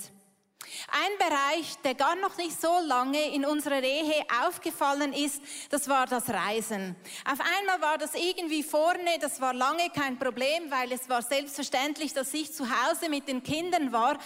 Ein 0.89 1.19
Bereich, 1.19 1.77
der 1.83 1.95
gar 1.95 2.15
noch 2.17 2.37
nicht 2.37 2.61
so 2.61 2.73
lange 2.87 3.35
in 3.35 3.45
unserer 3.45 3.83
Ehe 3.83 4.25
aufgefallen 4.45 5.13
ist, 5.13 5.41
das 5.71 5.89
war 5.89 6.07
das 6.07 6.29
Reisen. 6.29 6.95
Auf 7.25 7.39
einmal 7.41 7.81
war 7.81 7.99
das 7.99 8.15
irgendwie 8.15 8.63
vorne, 8.63 9.19
das 9.21 9.41
war 9.41 9.53
lange 9.53 9.91
kein 9.91 10.19
Problem, 10.19 10.71
weil 10.71 10.93
es 10.93 11.09
war 11.09 11.23
selbstverständlich, 11.23 12.13
dass 12.13 12.33
ich 12.35 12.53
zu 12.53 12.65
Hause 12.69 13.09
mit 13.09 13.27
den 13.27 13.43
Kindern 13.43 13.93
war. 13.93 14.19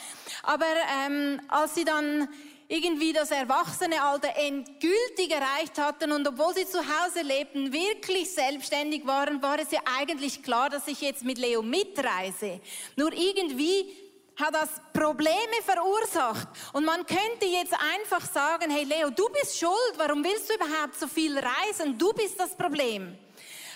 Aber 0.42 0.66
ähm, 1.06 1.40
als 1.48 1.76
sie 1.76 1.84
dann 1.84 2.28
irgendwie 2.68 3.12
das 3.12 3.30
Erwachsenealter 3.30 4.36
endgültig 4.36 5.30
erreicht 5.30 5.78
hatten 5.78 6.12
und 6.12 6.26
obwohl 6.26 6.54
sie 6.54 6.66
zu 6.66 6.78
Hause 6.78 7.22
lebten, 7.22 7.72
wirklich 7.72 8.30
selbstständig 8.30 9.06
waren, 9.06 9.42
war 9.42 9.58
es 9.58 9.70
ja 9.70 9.80
eigentlich 9.98 10.42
klar, 10.42 10.70
dass 10.70 10.88
ich 10.88 11.00
jetzt 11.00 11.24
mit 11.24 11.38
Leo 11.38 11.62
mitreise. 11.62 12.60
Nur 12.96 13.12
irgendwie 13.12 14.03
hat 14.36 14.54
das 14.54 14.68
Probleme 14.92 15.62
verursacht. 15.64 16.48
Und 16.72 16.84
man 16.84 17.06
könnte 17.06 17.46
jetzt 17.46 17.74
einfach 17.74 18.24
sagen, 18.24 18.70
hey 18.70 18.84
Leo, 18.84 19.10
du 19.10 19.28
bist 19.28 19.58
schuld, 19.58 19.94
warum 19.96 20.24
willst 20.24 20.50
du 20.50 20.54
überhaupt 20.54 20.98
so 20.98 21.06
viel 21.06 21.38
reisen? 21.38 21.96
Du 21.96 22.12
bist 22.12 22.38
das 22.38 22.56
Problem. 22.56 23.16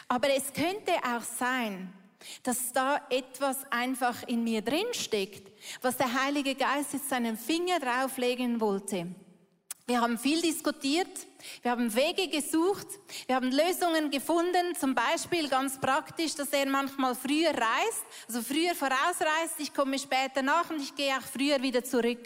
Aber 0.08 0.28
es 0.30 0.52
könnte 0.52 0.92
auch 1.04 1.22
sein, 1.22 1.92
dass 2.42 2.72
da 2.72 3.00
etwas 3.10 3.58
einfach 3.70 4.22
in 4.26 4.42
mir 4.42 4.62
drin 4.62 4.86
steckt, 4.92 5.52
was 5.82 5.96
der 5.96 6.12
Heilige 6.12 6.54
Geist 6.54 6.92
jetzt 6.92 7.08
seinen 7.08 7.36
Finger 7.36 7.78
drauflegen 7.78 8.60
wollte. 8.60 9.06
Wir 9.88 10.02
haben 10.02 10.18
viel 10.18 10.42
diskutiert, 10.42 11.08
wir 11.62 11.70
haben 11.70 11.94
Wege 11.94 12.28
gesucht, 12.28 12.86
wir 13.26 13.36
haben 13.36 13.50
Lösungen 13.50 14.10
gefunden, 14.10 14.76
zum 14.78 14.94
Beispiel 14.94 15.48
ganz 15.48 15.80
praktisch, 15.80 16.34
dass 16.34 16.50
er 16.50 16.66
manchmal 16.66 17.14
früher 17.14 17.52
reist, 17.52 18.04
also 18.26 18.42
früher 18.42 18.74
vorausreist, 18.74 19.54
ich 19.56 19.72
komme 19.72 19.98
später 19.98 20.42
nach 20.42 20.68
und 20.68 20.82
ich 20.82 20.94
gehe 20.94 21.16
auch 21.16 21.22
früher 21.22 21.62
wieder 21.62 21.82
zurück. 21.82 22.20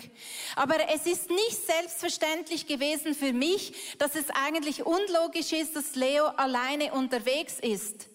Aber 0.57 0.75
es 0.93 1.07
ist 1.07 1.31
nicht 1.31 1.65
selbstverständlich 1.65 2.67
gewesen 2.67 3.15
für 3.15 3.33
mich, 3.33 3.97
dass 3.97 4.17
es 4.17 4.29
eigentlich 4.31 4.85
unlogisch 4.85 5.53
ist, 5.53 5.77
dass 5.77 5.95
Leo 5.95 6.27
alleine 6.27 6.93
unterwegs 6.93 7.61
ist. 7.61 8.09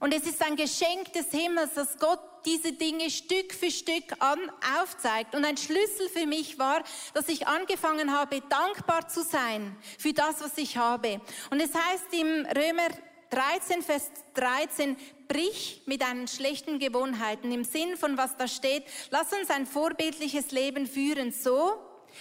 Und 0.00 0.14
es 0.14 0.24
ist 0.24 0.42
ein 0.42 0.56
Geschenk 0.56 1.12
des 1.12 1.30
Himmels, 1.32 1.74
dass 1.74 1.98
Gott 1.98 2.33
diese 2.46 2.72
Dinge 2.72 3.10
Stück 3.10 3.52
für 3.52 3.70
Stück 3.70 4.12
an, 4.18 4.38
aufzeigt. 4.80 5.34
Und 5.34 5.44
ein 5.44 5.56
Schlüssel 5.56 6.08
für 6.08 6.26
mich 6.26 6.58
war, 6.58 6.82
dass 7.14 7.28
ich 7.28 7.46
angefangen 7.46 8.12
habe, 8.12 8.40
dankbar 8.48 9.08
zu 9.08 9.22
sein 9.22 9.76
für 9.98 10.12
das, 10.12 10.40
was 10.40 10.58
ich 10.58 10.76
habe. 10.76 11.20
Und 11.50 11.60
es 11.60 11.70
heißt 11.74 12.12
im 12.12 12.46
Römer 12.46 12.88
13, 13.30 13.82
Vers 13.82 14.10
13, 14.34 14.96
brich 15.26 15.82
mit 15.86 16.02
deinen 16.02 16.28
schlechten 16.28 16.78
Gewohnheiten 16.78 17.50
im 17.50 17.64
Sinn 17.64 17.96
von 17.96 18.16
was 18.16 18.36
da 18.36 18.46
steht. 18.46 18.84
Lass 19.10 19.32
uns 19.32 19.50
ein 19.50 19.66
vorbildliches 19.66 20.52
Leben 20.52 20.86
führen, 20.86 21.32
so 21.32 21.74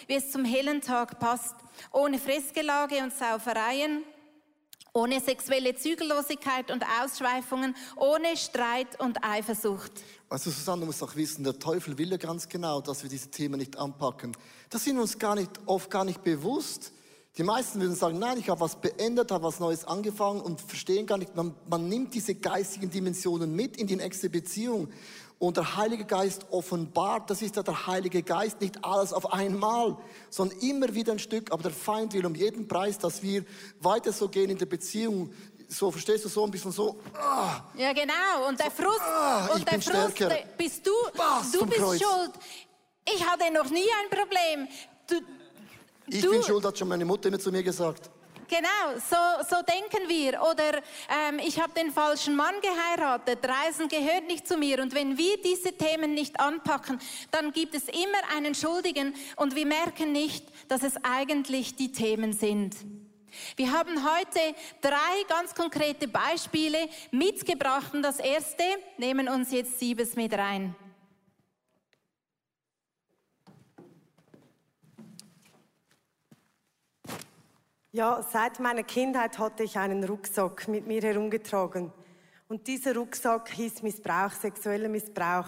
wie 0.08 0.16
es 0.16 0.32
zum 0.32 0.44
hellen 0.44 0.82
Tag 0.82 1.20
passt, 1.20 1.56
ohne 1.92 2.18
Fressgelage 2.18 2.98
und 2.98 3.14
Saufereien 3.14 4.04
ohne 4.94 5.20
sexuelle 5.20 5.76
Zügellosigkeit 5.76 6.70
und 6.70 6.84
Ausschweifungen, 7.02 7.76
ohne 7.96 8.38
Streit 8.38 9.00
und 9.00 9.24
Eifersucht. 9.24 9.92
Also 10.30 10.52
Susanne, 10.52 10.82
du 10.82 10.86
musst 10.86 11.02
auch 11.02 11.16
wissen, 11.16 11.44
der 11.44 11.58
Teufel 11.58 11.98
will 11.98 12.12
ja 12.12 12.18
ganz 12.18 12.48
genau, 12.48 12.80
dass 12.80 13.02
wir 13.02 13.10
diese 13.10 13.30
Themen 13.32 13.58
nicht 13.58 13.76
anpacken. 13.76 14.38
Das 14.70 14.84
sind 14.84 15.00
uns 15.00 15.18
gar 15.18 15.34
nicht, 15.34 15.50
oft 15.66 15.90
gar 15.90 16.06
nicht 16.06 16.24
bewusst. 16.24 16.92
Die 17.36 17.44
meisten 17.44 17.82
würden 17.82 17.96
sagen, 17.96 18.20
nein, 18.20 18.38
ich 18.38 18.50
habe 18.50 18.62
was 18.62 18.80
beendet, 18.80 19.32
habe 19.32 19.44
was 19.46 19.60
Neues 19.60 19.86
angefangen 19.86 20.40
und 20.40 20.62
verstehen 20.62 21.08
gar 21.08 21.18
nicht, 21.18 21.36
man, 21.36 21.56
man 21.68 21.90
nimmt 21.90 22.14
diese 22.14 22.36
geistigen 22.36 22.92
Dimensionen 22.92 23.56
mit 23.56 23.78
in 23.78 23.88
die 23.88 23.96
nächste 23.96 24.30
Beziehung. 24.30 24.90
Und 25.44 25.58
der 25.58 25.76
Heilige 25.76 26.06
Geist 26.06 26.46
offenbart, 26.52 27.30
das 27.30 27.42
ist 27.42 27.58
ja 27.58 27.64
der 27.64 27.86
Heilige 27.86 28.24
Geist, 28.24 28.62
nicht 28.62 28.82
alles 28.82 29.12
auf 29.12 29.34
einmal, 29.34 29.98
sondern 30.30 30.58
immer 30.60 30.96
wieder 30.96 31.12
ein 31.12 31.20
Stück. 31.20 31.52
Aber 31.52 31.64
der 31.64 31.74
Feind 31.74 32.14
will 32.14 32.26
um 32.26 32.34
jeden 32.34 32.66
Preis, 32.66 32.98
dass 32.98 33.22
wir 33.22 33.44
weiter 33.82 34.14
so 34.14 34.30
gehen 34.30 34.50
in 34.50 34.58
der 34.58 34.68
Beziehung. 34.68 35.34
So, 35.68 35.92
verstehst 35.92 36.24
du, 36.24 36.30
so 36.30 36.46
ein 36.46 36.52
bisschen 36.52 36.72
so. 36.72 36.98
Ah, 37.14 37.60
ja, 37.76 37.92
genau. 37.92 38.48
Und 38.48 38.58
der 38.58 38.72
Frust, 38.72 39.02
ah, 39.02 39.50
und 39.54 39.70
der 39.70 39.82
Frust 39.82 40.16
stärker. 40.16 40.34
bist 40.58 40.88
du, 40.88 40.92
Spaß 41.14 41.52
du 41.52 41.66
bist 41.66 41.78
Kreuz. 41.78 42.02
schuld. 42.02 42.32
Ich 43.14 43.28
hatte 43.28 43.52
noch 43.52 43.70
nie 43.70 43.90
ein 44.02 44.18
Problem. 44.18 44.70
Du, 45.08 45.16
ich 46.08 46.22
du, 46.22 46.32
bin 46.32 46.42
schuld, 46.42 46.64
hat 46.64 46.78
schon 46.78 46.88
meine 46.88 47.04
Mutter 47.04 47.28
immer 47.28 47.40
zu 47.40 47.52
mir 47.52 47.64
gesagt. 47.64 48.10
Genau, 48.48 48.98
so, 48.98 49.44
so 49.48 49.62
denken 49.62 50.08
wir. 50.08 50.42
Oder 50.42 50.78
ähm, 51.10 51.40
ich 51.40 51.60
habe 51.60 51.74
den 51.74 51.92
falschen 51.92 52.36
Mann 52.36 52.56
geheiratet, 52.62 53.40
Reisen 53.48 53.88
gehört 53.88 54.28
nicht 54.28 54.48
zu 54.48 54.58
mir. 54.58 54.82
Und 54.82 54.94
wenn 54.94 55.18
wir 55.18 55.42
diese 55.42 55.74
Themen 55.74 56.14
nicht 56.14 56.40
anpacken, 56.40 57.00
dann 57.32 57.52
gibt 57.52 57.76
es 57.76 57.88
immer 57.88 58.36
einen 58.36 58.56
Schuldigen 58.56 59.14
und 59.36 59.56
wir 59.56 59.66
merken 59.66 60.12
nicht, 60.12 60.46
dass 60.68 60.84
es 60.84 60.96
eigentlich 61.04 61.76
die 61.76 61.92
Themen 61.92 62.34
sind. 62.34 62.76
Wir 63.56 63.72
haben 63.72 64.04
heute 64.04 64.56
drei 64.82 65.24
ganz 65.28 65.56
konkrete 65.56 66.08
Beispiele 66.08 66.78
mitgebracht 67.12 67.94
und 67.94 68.04
das 68.04 68.20
erste 68.20 68.64
nehmen 68.98 69.28
uns 69.28 69.52
jetzt 69.52 69.80
Siebes 69.80 70.16
mit 70.16 70.34
rein. 70.34 70.76
Ja, 77.96 78.26
seit 78.28 78.60
meiner 78.60 78.82
Kindheit 78.82 79.38
hatte 79.38 79.62
ich 79.62 79.78
einen 79.78 80.04
Rucksack 80.04 80.68
mit 80.68 80.88
mir 80.88 81.00
herumgetragen. 81.04 81.94
Und 82.48 82.66
dieser 82.66 82.96
Rucksack 82.96 83.50
hieß 83.52 83.84
Missbrauch, 83.84 84.32
sexueller 84.32 84.90
Missbrauch. 84.90 85.46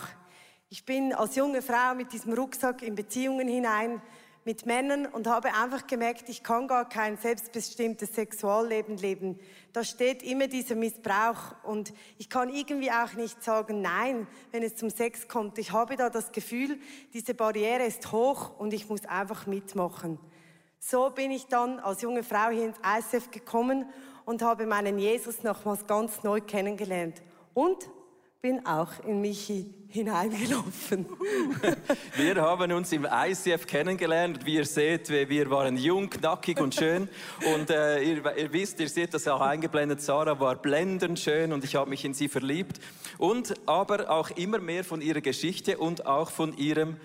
Ich 0.70 0.86
bin 0.86 1.12
als 1.12 1.36
junge 1.38 1.64
Frau 1.64 1.96
mit 1.96 2.14
diesem 2.14 2.34
Rucksack 2.34 2.84
in 2.84 2.94
Beziehungen 2.94 3.48
hinein 3.48 4.00
mit 4.44 4.68
Männern 4.68 5.08
und 5.08 5.25
habe 5.25 5.56
einfach 5.56 5.88
gemerkt, 5.88 6.30
ich 6.30 6.44
kann 6.44 6.68
gar 6.68 6.88
kein 6.88 7.18
selbstbestimmtes 7.18 8.14
Sexualleben 8.14 8.98
leben. 8.98 9.40
Da 9.74 9.84
steht 9.84 10.22
immer 10.22 10.48
dieser 10.48 10.75
Missbrauch 10.75 11.56
und 11.64 11.94
ich 12.20 12.30
kann 12.30 12.54
irgendwie 12.54 12.92
auch 12.92 13.14
nicht 13.16 13.44
sagen 13.44 13.82
Nein, 13.82 14.28
wenn 14.52 14.62
es 14.62 14.75
zum 14.75 14.92
Sex 14.92 15.28
kommt. 15.28 15.58
Ich 15.58 15.72
habe 15.72 15.96
da 15.96 16.12
das 16.12 16.32
Gefühl, 16.32 16.78
diese 17.12 17.34
Barriere 17.34 17.86
ist 17.86 18.12
hoch 18.12 18.60
und 18.60 18.72
ich 18.72 18.88
muss 18.88 19.04
einfach 19.06 19.48
mitmachen. 19.48 20.20
So 20.88 21.10
bin 21.10 21.32
ich 21.32 21.48
dann 21.48 21.80
als 21.80 22.04
junge 22.04 22.22
Frau 22.22 22.50
hier 22.51 22.65
ins 22.65 22.77
ISF 22.77 23.32
gekommen 23.32 23.89
und 24.24 24.44
habe 24.44 24.68
meinen 24.68 25.00
Jesus 25.00 25.42
nochmals 25.42 25.88
ganz 25.88 26.22
neu 26.22 26.42
kennengelernt. 26.42 27.24
Und 27.56 27.89
bin 28.39 28.63
auch 28.68 28.92
in 29.08 29.20
Michi 29.20 29.74
hineingelaufen. 29.88 31.08
wir 32.18 32.36
haben 32.36 32.72
uns 32.74 32.92
im 32.92 33.08
ICF 33.12 33.65
kennengelernt. 33.65 34.46
Wie 34.46 34.58
ihr 34.58 34.65
seht, 34.68 35.10
wir 35.10 35.50
waren 35.50 35.75
jung, 35.75 36.08
knackig 36.08 36.62
und 36.62 36.75
schön. 36.75 37.10
Und 37.56 37.72
äh, 37.72 38.04
ihr, 38.04 38.38
ihr, 38.38 38.54
wisst, 38.54 38.80
ihr 38.80 38.89
seht 38.89 39.15
das 39.15 39.27
auch 39.27 39.42
eingeblendet, 39.42 40.04
Sarah 40.04 40.39
war 40.39 40.56
blendend 40.56 41.18
schön 41.18 41.51
und 41.51 41.63
ich 41.63 41.75
habe 41.75 41.89
mich 41.89 42.06
in 42.06 42.13
sie 42.13 42.27
verliebt. 42.27 42.80
Und 43.18 43.56
aber 43.65 44.12
auch 44.12 44.30
immer 44.30 44.60
mehr 44.60 44.84
von 44.84 45.01
ihrer 45.01 45.22
Geschichte 45.22 45.80
und 45.80 46.06
auch 46.06 46.30
von 46.30 46.56
ihrem 46.56 46.98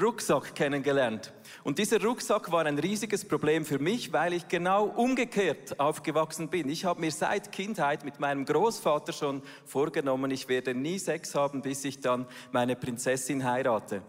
Rucksack 0.00 0.54
kennengelernt. 0.54 1.32
Und 1.64 1.78
dieser 1.78 2.02
Rucksack 2.02 2.52
war 2.52 2.64
ein 2.64 2.78
riesiges 2.78 3.24
Problem 3.24 3.64
für 3.64 3.78
mich, 3.78 4.12
weil 4.12 4.32
ich 4.32 4.48
genau 4.48 4.84
umgekehrt 4.84 5.80
aufgewachsen 5.80 6.48
bin. 6.48 6.68
Ich 6.68 6.84
habe 6.84 7.00
mir 7.00 7.10
seit 7.10 7.52
Kindheit 7.52 8.04
mit 8.04 8.20
meinem 8.20 8.44
Großvater 8.44 9.12
schon 9.12 9.42
vorgenommen, 9.64 10.30
ich 10.30 10.48
werde 10.48 10.74
nie 10.74 10.98
Sex 10.98 11.34
haben, 11.34 11.62
bis 11.62 11.84
ich 11.84 12.00
dann 12.00 12.26
meine 12.52 12.76
Prinzessin 12.76 13.44
heirate. 13.44 14.02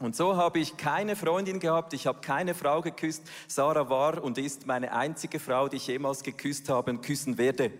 Und 0.00 0.16
so 0.16 0.36
habe 0.36 0.58
ich 0.58 0.76
keine 0.76 1.14
Freundin 1.14 1.60
gehabt, 1.60 1.92
ich 1.94 2.08
habe 2.08 2.20
keine 2.20 2.54
Frau 2.54 2.80
geküsst. 2.80 3.22
Sarah 3.46 3.88
war 3.88 4.22
und 4.24 4.38
ist 4.38 4.66
meine 4.66 4.92
einzige 4.92 5.38
Frau, 5.38 5.68
die 5.68 5.76
ich 5.76 5.86
jemals 5.86 6.24
geküsst 6.24 6.68
habe 6.68 6.90
und 6.90 7.00
küssen 7.00 7.38
werde. 7.38 7.70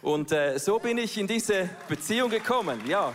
Und 0.00 0.32
äh, 0.32 0.58
so 0.58 0.78
bin 0.78 0.96
ich 0.96 1.18
in 1.18 1.26
diese 1.26 1.68
Beziehung 1.86 2.30
gekommen, 2.30 2.80
ja. 2.86 3.14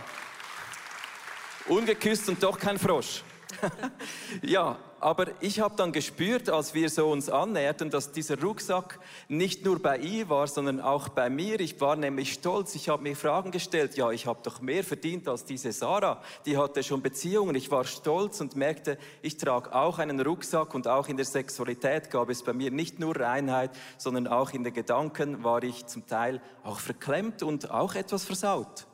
Ungeküsst 1.66 2.28
und 2.28 2.42
doch 2.42 2.58
kein 2.58 2.78
Frosch. 2.78 3.24
ja, 4.42 4.78
aber 5.04 5.26
ich 5.40 5.60
habe 5.60 5.76
dann 5.76 5.92
gespürt, 5.92 6.48
als 6.48 6.72
wir 6.72 6.88
so 6.88 7.10
uns 7.10 7.28
annäherten, 7.28 7.90
dass 7.90 8.12
dieser 8.12 8.40
Rucksack 8.40 8.98
nicht 9.28 9.62
nur 9.62 9.78
bei 9.78 9.98
ihr 9.98 10.30
war, 10.30 10.46
sondern 10.46 10.80
auch 10.80 11.08
bei 11.10 11.28
mir. 11.28 11.60
Ich 11.60 11.78
war 11.80 11.94
nämlich 11.94 12.32
stolz. 12.32 12.74
Ich 12.74 12.88
habe 12.88 13.02
mir 13.02 13.14
Fragen 13.14 13.50
gestellt. 13.50 13.96
Ja, 13.96 14.10
ich 14.10 14.26
habe 14.26 14.40
doch 14.42 14.62
mehr 14.62 14.82
verdient 14.82 15.28
als 15.28 15.44
diese 15.44 15.72
Sarah. 15.72 16.22
Die 16.46 16.56
hatte 16.56 16.82
schon 16.82 17.02
Beziehungen. 17.02 17.54
Ich 17.54 17.70
war 17.70 17.84
stolz 17.84 18.40
und 18.40 18.56
merkte, 18.56 18.96
ich 19.20 19.36
trage 19.36 19.74
auch 19.74 19.98
einen 19.98 20.20
Rucksack 20.20 20.74
und 20.74 20.88
auch 20.88 21.08
in 21.08 21.18
der 21.18 21.26
Sexualität 21.26 22.10
gab 22.10 22.30
es 22.30 22.42
bei 22.42 22.54
mir 22.54 22.70
nicht 22.70 22.98
nur 22.98 23.14
Reinheit, 23.14 23.72
sondern 23.98 24.26
auch 24.26 24.52
in 24.52 24.64
den 24.64 24.72
Gedanken 24.72 25.44
war 25.44 25.62
ich 25.62 25.84
zum 25.84 26.06
Teil 26.06 26.40
auch 26.62 26.80
verklemmt 26.80 27.42
und 27.42 27.70
auch 27.70 27.94
etwas 27.94 28.24
versaut. 28.24 28.86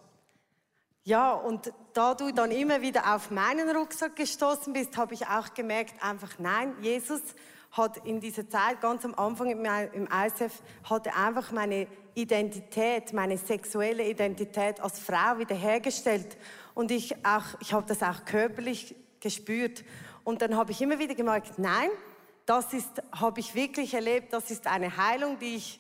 Ja, 1.11 1.33
und 1.33 1.73
da 1.93 2.15
du 2.15 2.31
dann 2.31 2.53
immer 2.53 2.83
wieder 2.83 3.17
auf 3.17 3.33
meinen 3.33 3.69
Rucksack 3.77 4.15
gestoßen 4.15 4.73
bist, 4.73 4.97
habe 4.97 5.13
ich 5.13 5.27
auch 5.27 5.55
gemerkt, 5.55 5.95
einfach 6.01 6.39
nein, 6.39 6.73
Jesus 6.83 7.21
hat 7.73 7.97
in 8.07 8.21
dieser 8.21 8.49
Zeit, 8.49 8.81
ganz 8.81 9.05
am 9.05 9.17
Anfang 9.17 9.51
im 9.51 10.07
ISF, 10.07 10.63
hat 10.89 11.09
er 11.09 11.17
einfach 11.17 11.51
meine 11.51 11.89
Identität, 12.15 13.13
meine 13.13 13.39
sexuelle 13.39 14.09
Identität 14.09 14.79
als 14.79 15.01
Frau 15.01 15.39
wiederhergestellt. 15.39 16.39
Und 16.75 16.93
ich 16.93 17.27
auch, 17.27 17.59
ich 17.59 17.73
habe 17.73 17.87
das 17.89 18.05
auch 18.05 18.25
körperlich 18.25 18.95
gespürt. 19.19 19.83
Und 20.23 20.43
dann 20.43 20.55
habe 20.55 20.71
ich 20.71 20.81
immer 20.81 21.01
wieder 21.01 21.17
gemerkt, 21.17 21.59
nein, 21.59 21.91
das 22.47 22.73
ist, 22.73 23.03
habe 23.11 23.41
ich 23.41 23.57
wirklich 23.57 23.95
erlebt, 23.95 24.33
das 24.33 24.53
ist 24.53 24.69
eine 24.69 24.97
Heilung, 24.97 25.41
die 25.41 25.57
ich 25.57 25.80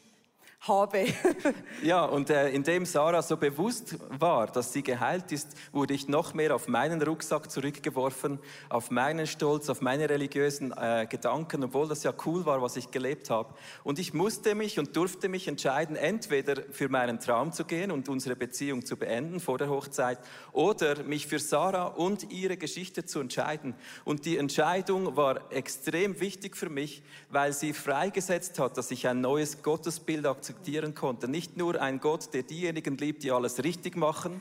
habe. 0.68 1.06
ja, 1.82 2.04
und 2.04 2.28
äh, 2.28 2.50
indem 2.50 2.84
Sarah 2.84 3.22
so 3.22 3.38
bewusst 3.38 3.96
war, 4.10 4.46
dass 4.46 4.74
sie 4.74 4.82
geheilt 4.82 5.32
ist, 5.32 5.48
wurde 5.72 5.94
ich 5.94 6.06
noch 6.06 6.34
mehr 6.34 6.54
auf 6.54 6.68
meinen 6.68 7.00
Rucksack 7.00 7.50
zurückgeworfen, 7.50 8.38
auf 8.68 8.90
meinen 8.90 9.26
Stolz, 9.26 9.70
auf 9.70 9.80
meine 9.80 10.10
religiösen 10.10 10.72
äh, 10.72 11.06
Gedanken, 11.08 11.64
obwohl 11.64 11.88
das 11.88 12.02
ja 12.02 12.12
cool 12.26 12.44
war, 12.44 12.60
was 12.60 12.76
ich 12.76 12.90
gelebt 12.90 13.30
habe. 13.30 13.54
Und 13.84 13.98
ich 13.98 14.12
musste 14.12 14.54
mich 14.54 14.78
und 14.78 14.94
durfte 14.96 15.30
mich 15.30 15.48
entscheiden, 15.48 15.96
entweder 15.96 16.62
für 16.70 16.90
meinen 16.90 17.20
Traum 17.20 17.52
zu 17.52 17.64
gehen 17.64 17.90
und 17.90 18.10
unsere 18.10 18.36
Beziehung 18.36 18.84
zu 18.84 18.98
beenden 18.98 19.40
vor 19.40 19.56
der 19.56 19.70
Hochzeit 19.70 20.18
oder 20.52 21.02
mich 21.04 21.26
für 21.26 21.38
Sarah 21.38 21.86
und 21.86 22.30
ihre 22.30 22.58
Geschichte 22.58 23.06
zu 23.06 23.20
entscheiden. 23.20 23.74
Und 24.04 24.26
die 24.26 24.36
Entscheidung 24.36 25.16
war 25.16 25.50
extrem 25.50 26.20
wichtig 26.20 26.54
für 26.54 26.68
mich, 26.68 27.02
weil 27.30 27.54
sie 27.54 27.72
freigesetzt 27.72 28.58
hat, 28.58 28.76
dass 28.76 28.90
ich 28.90 29.08
ein 29.08 29.22
neues 29.22 29.62
Gottesbild 29.62 30.26
akzeptiere 30.26 30.49
akzeptieren 30.50 30.94
konnte. 30.94 31.28
Nicht 31.28 31.56
nur 31.56 31.80
ein 31.80 32.00
Gott, 32.00 32.34
der 32.34 32.42
diejenigen 32.42 32.96
liebt, 32.96 33.22
die 33.22 33.30
alles 33.30 33.62
richtig 33.62 33.96
machen, 33.96 34.40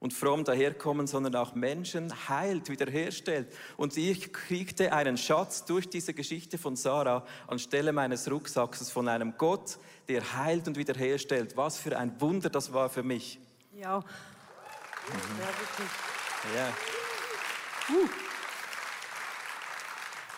und 0.00 0.14
fromm 0.14 0.44
daherkommen, 0.44 1.08
sondern 1.08 1.34
auch 1.34 1.56
Menschen 1.56 2.12
heilt, 2.28 2.68
wiederherstellt. 2.68 3.52
Und 3.76 3.96
ich 3.96 4.32
kriegte 4.32 4.92
einen 4.92 5.16
Schatz 5.16 5.64
durch 5.64 5.88
diese 5.88 6.14
Geschichte 6.14 6.56
von 6.56 6.76
Sarah 6.76 7.26
anstelle 7.48 7.92
meines 7.92 8.30
Rucksacks 8.30 8.90
von 8.90 9.08
einem 9.08 9.34
Gott, 9.36 9.78
der 10.06 10.36
heilt 10.36 10.68
und 10.68 10.76
wiederherstellt. 10.76 11.56
Was 11.56 11.78
für 11.78 11.98
ein 11.98 12.20
Wunder 12.20 12.48
das 12.48 12.72
war 12.72 12.88
für 12.88 13.02
mich. 13.02 13.40
Ja. 13.74 13.98
Mhm. 13.98 14.04
Ja. 16.54 16.68
Uh. 17.90 18.27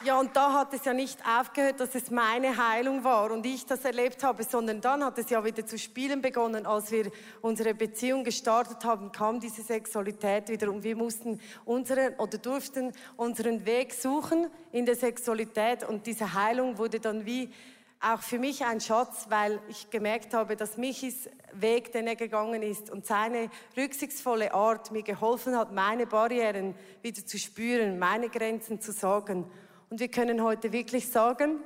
Ja, 0.02 0.18
und 0.18 0.34
da 0.34 0.54
hat 0.54 0.72
es 0.72 0.86
ja 0.86 0.94
nicht 0.94 1.18
aufgehört, 1.26 1.78
dass 1.78 1.94
es 1.94 2.10
meine 2.10 2.56
Heilung 2.56 3.04
war 3.04 3.30
und 3.30 3.44
ich 3.44 3.66
das 3.66 3.84
erlebt 3.84 4.24
habe, 4.24 4.44
sondern 4.44 4.80
dann 4.80 5.04
hat 5.04 5.18
es 5.18 5.28
ja 5.28 5.44
wieder 5.44 5.66
zu 5.66 5.78
spielen 5.78 6.22
begonnen. 6.22 6.64
Als 6.64 6.90
wir 6.90 7.10
unsere 7.42 7.74
Beziehung 7.74 8.24
gestartet 8.24 8.82
haben, 8.86 9.12
kam 9.12 9.40
diese 9.40 9.60
Sexualität 9.60 10.48
wieder 10.48 10.70
und 10.70 10.84
wir 10.84 10.96
mussten 10.96 11.38
unseren 11.66 12.14
oder 12.14 12.38
durften 12.38 12.94
unseren 13.18 13.66
Weg 13.66 13.92
suchen 13.92 14.46
in 14.72 14.86
der 14.86 14.96
Sexualität 14.96 15.86
und 15.86 16.06
diese 16.06 16.32
Heilung 16.32 16.78
wurde 16.78 16.98
dann 16.98 17.26
wie 17.26 17.52
auch 18.00 18.22
für 18.22 18.38
mich 18.38 18.64
ein 18.64 18.80
Schatz, 18.80 19.26
weil 19.28 19.60
ich 19.68 19.90
gemerkt 19.90 20.32
habe, 20.32 20.56
dass 20.56 20.78
Michis 20.78 21.28
Weg, 21.52 21.92
den 21.92 22.06
er 22.06 22.16
gegangen 22.16 22.62
ist 22.62 22.90
und 22.90 23.04
seine 23.04 23.50
rücksichtsvolle 23.76 24.54
Art 24.54 24.92
mir 24.92 25.02
geholfen 25.02 25.58
hat, 25.58 25.74
meine 25.74 26.06
Barrieren 26.06 26.74
wieder 27.02 27.26
zu 27.26 27.38
spüren, 27.38 27.98
meine 27.98 28.30
Grenzen 28.30 28.80
zu 28.80 28.92
sagen. 28.92 29.44
Und 29.90 29.98
wir 30.00 30.08
können 30.08 30.42
heute 30.42 30.72
wirklich 30.72 31.08
sagen, 31.08 31.58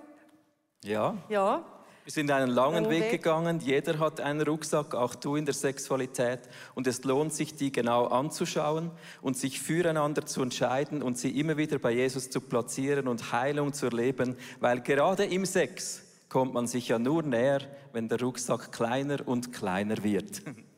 Ja. 0.83 1.17
ja, 1.29 1.65
Wir 2.05 2.13
sind 2.13 2.31
einen 2.31 2.51
langen 2.51 2.89
Weg 2.91 3.05
Weg. 3.05 3.11
gegangen. 3.13 3.61
Jeder 3.61 3.99
hat 3.99 4.21
einen 4.21 4.43
Rucksack, 4.43 4.95
auch 4.95 5.15
du 5.15 5.37
in 5.37 5.45
der 5.47 5.55
Sexualität. 5.55 6.41
Und 6.75 6.87
es 6.87 7.05
lohnt 7.05 7.33
sich, 7.33 7.55
die 7.55 7.71
genau 7.73 8.07
anzuschauen 8.07 8.91
und 9.23 9.37
sich 9.39 9.61
füreinander 9.61 10.27
zu 10.27 10.43
entscheiden 10.43 11.03
und 11.03 11.17
sie 11.17 11.39
immer 11.39 11.57
wieder 11.57 11.79
bei 11.79 11.93
Jesus 11.93 12.29
zu 12.31 12.41
platzieren 12.43 13.09
und 13.09 13.33
Heilung 13.33 13.73
zu 13.73 13.87
erleben. 13.87 14.37
Weil 14.61 14.81
gerade 14.83 15.25
im 15.25 15.47
Sex 15.47 16.03
kommt 16.29 16.53
man 16.53 16.67
sich 16.67 16.89
ja 16.89 16.99
nur 16.99 17.23
näher, 17.23 17.61
wenn 17.93 18.09
der 18.09 18.21
Rucksack 18.21 18.73
kleiner 18.73 19.27
und 19.27 19.53
kleiner 19.53 20.03
wird. 20.03 20.43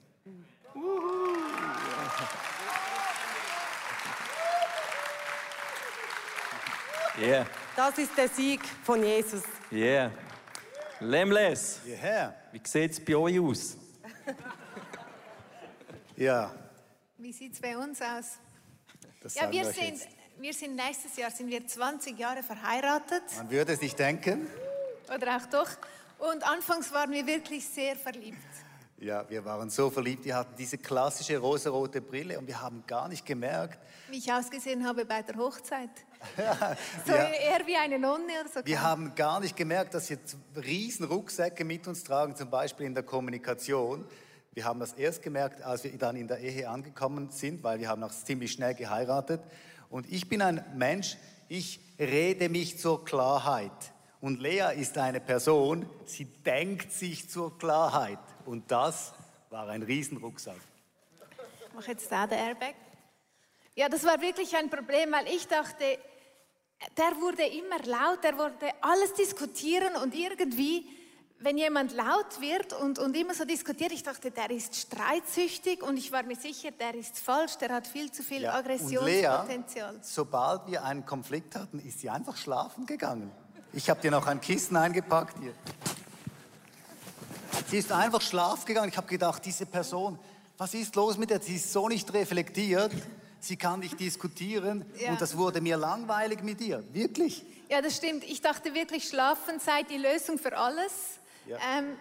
Yeah, 7.18 7.46
das 7.75 7.96
ist 7.99 8.16
der 8.16 8.28
Sieg 8.28 8.61
von 8.85 9.02
Jesus. 9.02 9.42
yeah. 9.73 10.11
Lemles, 11.00 11.80
Hierher. 11.85 12.35
wie 12.52 12.61
sieht's 12.64 13.00
bei 13.04 13.16
euch 13.16 13.38
aus? 13.40 13.76
Ja, 16.16 16.50
Wie 17.18 17.30
sieht 17.32 17.52
es 17.52 17.61
bei 17.61 17.76
uns 17.76 18.00
aus? 18.00 18.38
das 19.20 19.35
Ja, 19.35 19.42
sagen 19.42 19.52
wir 19.52 19.62
wir 19.62 19.68
euch 19.68 19.75
sind, 19.76 19.99
jetzt. 19.99 20.08
wir 20.38 20.54
sind 20.54 20.75
nächstes 20.75 21.14
Jahr 21.16 21.30
sind 21.30 21.49
wir 21.50 21.66
20 21.66 22.18
Jahre 22.18 22.42
verheiratet 22.42 23.23
Man 23.37 23.50
würde 23.50 23.73
es 23.75 23.82
nicht 23.82 23.99
denken. 23.99 24.46
oder 25.14 25.37
auch 25.37 25.46
doch. 25.46 25.68
Und 26.18 26.42
anfangs 26.50 26.90
waren 26.92 27.11
wir 27.11 27.26
wirklich 27.26 27.66
sehr 27.66 27.96
verliebt. 27.96 28.38
Ja, 28.99 29.29
wir 29.29 29.45
waren 29.45 29.69
so 29.69 29.91
verliebt. 29.91 30.25
Die 30.25 30.33
hatten 30.33 30.55
diese 30.57 30.79
klassische 30.79 31.37
rosarote 31.37 32.00
Brille 32.00 32.38
und 32.38 32.47
wir 32.47 32.61
haben 32.62 32.83
gar 32.87 33.09
nicht 33.09 33.26
gemerkt. 33.26 33.79
Wie 34.09 34.17
ich 34.17 34.33
ausgesehen 34.33 34.87
habe 34.87 35.05
bei 35.05 35.21
der 35.21 35.37
Hochzeit. 35.37 35.91
so 37.07 37.12
ja. 37.12 37.29
eher 37.29 37.67
wie 37.67 37.76
eine 37.76 37.99
Nonne 37.99 38.33
oder 38.41 38.49
so. 38.49 38.61
Wir 38.65 38.83
haben 38.83 39.15
gar 39.15 39.41
nicht 39.41 39.55
gemerkt, 39.55 39.93
dass 39.93 40.09
wir 40.09 40.19
riesen 40.57 41.05
Rucksäcke 41.05 41.62
mit 41.62 41.87
uns 41.87 42.05
tragen, 42.05 42.35
zum 42.37 42.49
Beispiel 42.49 42.87
in 42.87 42.95
der 42.95 43.03
Kommunikation. 43.03 44.07
Wir 44.55 44.65
haben 44.65 44.81
das 44.81 44.95
erst 44.95 45.21
gemerkt, 45.21 45.61
als 45.61 45.85
wir 45.85 45.97
dann 45.99 46.17
in 46.17 46.26
der 46.26 46.38
Ehe 46.38 46.71
angekommen 46.71 47.29
sind, 47.31 47.62
weil 47.62 47.79
wir 47.79 47.91
haben 47.91 48.03
auch 48.03 48.12
ziemlich 48.12 48.53
schnell 48.53 48.75
geheiratet. 48.75 49.43
Und 49.91 50.11
ich 50.11 50.26
bin 50.26 50.41
ein 50.41 50.65
Mensch, 50.75 51.19
ich 51.49 51.80
rede 51.99 52.49
mich 52.49 52.78
zur 52.78 53.04
Klarheit. 53.04 53.93
Und 54.23 54.41
Lea 54.41 54.75
ist 54.75 54.97
eine 54.97 55.21
Person, 55.21 55.87
sie 56.06 56.25
denkt 56.25 56.93
sich 56.93 57.28
zur 57.28 57.59
Klarheit. 57.59 58.19
Und 58.47 58.71
das 58.71 59.13
war 59.50 59.69
ein 59.69 59.82
Riesenrucksack. 59.82 60.56
Ich 61.69 61.75
mache 61.75 61.91
jetzt 61.91 62.11
da 62.11 62.26
den 62.26 62.39
Airbag. 62.39 62.75
Ja, 63.75 63.89
das 63.89 64.04
war 64.04 64.21
wirklich 64.21 64.56
ein 64.56 64.71
Problem, 64.71 65.13
weil 65.13 65.26
ich 65.28 65.47
dachte, 65.47 65.99
der 66.97 67.21
wurde 67.21 67.43
immer 67.45 67.78
laut, 67.85 68.25
der 68.25 68.39
wollte 68.39 68.67
alles 68.80 69.13
diskutieren 69.15 69.97
und 69.97 70.15
irgendwie, 70.15 70.87
wenn 71.41 71.59
jemand 71.59 71.93
laut 71.93 72.41
wird 72.41 72.73
und, 72.73 72.99
und 72.99 73.15
immer 73.15 73.35
so 73.35 73.45
diskutiert, 73.45 73.93
ich 73.93 74.02
dachte, 74.02 74.30
der 74.30 74.50
ist 74.50 74.75
streitsüchtig 74.75 75.82
und 75.82 75.99
ich 75.99 76.11
war 76.13 76.23
mir 76.23 76.37
sicher, 76.37 76.71
der 76.71 76.95
ist 76.95 77.19
falsch, 77.19 77.56
der 77.59 77.71
hat 77.71 77.87
viel 77.87 78.11
zu 78.11 78.23
viel 78.23 78.43
Ja, 78.43 78.54
Aggressionspotenzial. 78.54 79.91
Und 79.91 79.97
Lea, 79.97 80.02
sobald 80.02 80.67
wir 80.67 80.85
einen 80.85 81.04
Konflikt 81.04 81.54
hatten, 81.54 81.78
ist 81.80 82.00
sie 82.00 82.09
einfach 82.09 82.37
schlafen 82.37 82.87
gegangen. 82.87 83.30
Ich 83.73 83.91
habe 83.91 84.00
dir 84.00 84.11
noch 84.11 84.26
ein 84.26 84.41
Kissen 84.41 84.76
eingepackt 84.76 85.39
hier. 85.39 85.52
Sie 87.69 87.79
ist 87.79 87.91
einfach 87.91 88.21
schlafen 88.21 88.65
gegangen. 88.65 88.91
Ich 88.91 88.97
habe 88.97 89.09
gedacht, 89.09 89.45
diese 89.45 89.67
Person, 89.67 90.19
was 90.57 90.73
ist 90.75 90.95
los 90.95 91.19
mit 91.19 91.31
der? 91.31 91.41
Sie 91.41 91.57
ist 91.57 91.73
so 91.73 91.89
nicht 91.89 92.13
reflektiert. 92.13 92.93
Sie 93.41 93.57
kann 93.57 93.81
nicht 93.81 93.99
diskutieren. 93.99 94.85
Ja. 94.99 95.11
Und 95.11 95.21
das 95.21 95.37
wurde 95.37 95.61
mir 95.61 95.76
langweilig 95.76 96.43
mit 96.43 96.61
ihr. 96.61 96.83
Wirklich. 96.93 97.45
Ja, 97.69 97.83
das 97.83 97.97
stimmt. 97.97 98.25
Ich 98.25 98.41
dachte 98.41 98.73
wirklich, 98.73 99.09
schlafen 99.09 99.59
sei 99.59 99.83
die 99.83 99.99
Lösung 99.99 100.39
für 100.39 100.57
alles. 100.57 100.93
Ja. 101.47 101.59
Ähm, 101.76 101.97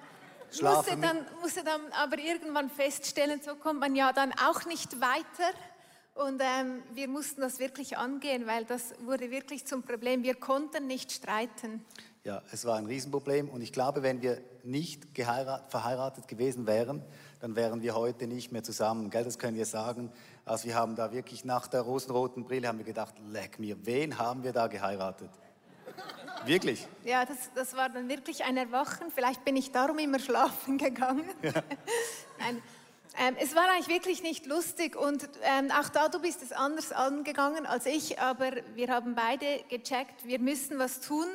Schlafen 0.51 0.99
musste, 0.99 1.15
dann, 1.15 1.41
musste 1.41 1.63
dann 1.63 1.81
aber 1.91 2.19
irgendwann 2.19 2.69
feststellen, 2.69 3.41
so 3.43 3.55
kommt 3.55 3.79
man 3.79 3.95
ja 3.95 4.13
dann 4.13 4.31
auch 4.33 4.65
nicht 4.65 5.01
weiter. 5.01 5.53
Und 6.13 6.41
ähm, 6.41 6.81
wir 6.93 7.09
mussten 7.09 7.41
das 7.41 7.59
wirklich 7.59 7.97
angehen, 7.97 8.47
weil 8.47 8.63
das 8.65 8.93
wurde 8.99 9.31
wirklich 9.31 9.65
zum 9.65 9.83
Problem. 9.83 10.23
Wir 10.23 10.35
konnten 10.35 10.87
nicht 10.87 11.11
streiten. 11.11 11.83
Ja, 12.25 12.41
es 12.51 12.65
war 12.65 12.75
ein 12.77 12.87
Riesenproblem. 12.87 13.49
Und 13.49 13.61
ich 13.61 13.71
glaube, 13.71 14.01
wenn 14.01 14.23
wir 14.23 14.41
nicht 14.63 15.03
verheiratet 15.13 16.27
gewesen 16.27 16.65
wären, 16.65 17.03
dann 17.39 17.55
wären 17.55 17.83
wir 17.83 17.93
heute 17.93 18.25
nicht 18.25 18.51
mehr 18.51 18.63
zusammen. 18.63 19.11
Gell, 19.11 19.23
das 19.23 19.37
können 19.37 19.55
wir 19.55 19.67
sagen. 19.67 20.11
Also 20.43 20.65
wir 20.65 20.73
haben 20.73 20.95
da 20.95 21.11
wirklich 21.11 21.45
nach 21.45 21.67
der 21.67 21.81
rosenroten 21.81 22.43
Brille 22.43 22.67
haben 22.67 22.79
wir 22.79 22.85
gedacht, 22.85 23.13
leck 23.29 23.59
mir, 23.59 23.77
wen 23.85 24.17
haben 24.17 24.43
wir 24.43 24.53
da 24.53 24.65
geheiratet? 24.65 25.29
Wirklich. 26.45 26.87
Ja, 27.03 27.25
das, 27.25 27.37
das 27.53 27.75
war 27.75 27.89
dann 27.89 28.09
wirklich 28.09 28.43
ein 28.43 28.57
Erwachen. 28.57 29.11
Vielleicht 29.13 29.45
bin 29.45 29.55
ich 29.55 29.71
darum 29.71 29.99
immer 29.99 30.17
schlafen 30.17 30.79
gegangen. 30.79 31.29
Nein. 32.39 32.59
Ähm, 33.19 33.35
es 33.39 33.55
war 33.55 33.69
eigentlich 33.69 33.87
wirklich 33.87 34.23
nicht 34.23 34.47
lustig 34.47 34.95
und 34.97 35.29
ähm, 35.43 35.71
auch 35.71 35.89
da, 35.89 36.09
du 36.09 36.19
bist 36.19 36.41
es 36.41 36.51
anders 36.51 36.91
angegangen 36.91 37.65
als 37.65 37.85
ich, 37.85 38.19
aber 38.19 38.51
wir 38.73 38.89
haben 38.89 39.15
beide 39.15 39.63
gecheckt, 39.69 40.25
wir 40.25 40.39
müssen 40.39 40.79
was 40.79 40.99
tun. 40.99 41.27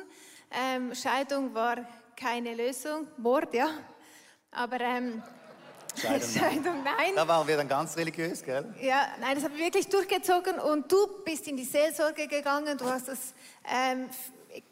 Ähm, 0.53 0.93
Scheidung 0.93 1.53
war 1.53 1.77
keine 2.15 2.53
Lösung, 2.53 3.07
Mord, 3.17 3.53
ja, 3.53 3.69
aber 4.51 4.81
ähm, 4.81 5.23
Scheidung, 5.95 6.19
nein. 6.19 6.21
Scheidung 6.21 6.83
nein. 6.83 7.11
Da 7.15 7.27
waren 7.27 7.47
wir 7.47 7.55
dann 7.57 7.69
ganz 7.69 7.95
religiös, 7.95 8.43
gell? 8.43 8.73
Ja, 8.81 9.07
nein, 9.21 9.35
das 9.35 9.45
habe 9.45 9.55
ich 9.55 9.61
wirklich 9.61 9.87
durchgezogen 9.87 10.59
und 10.59 10.91
du 10.91 11.23
bist 11.23 11.47
in 11.47 11.55
die 11.55 11.63
Seelsorge 11.63 12.27
gegangen, 12.27 12.77
du 12.77 12.85
hast 12.85 13.07
das 13.07 13.33
ähm, 13.65 14.09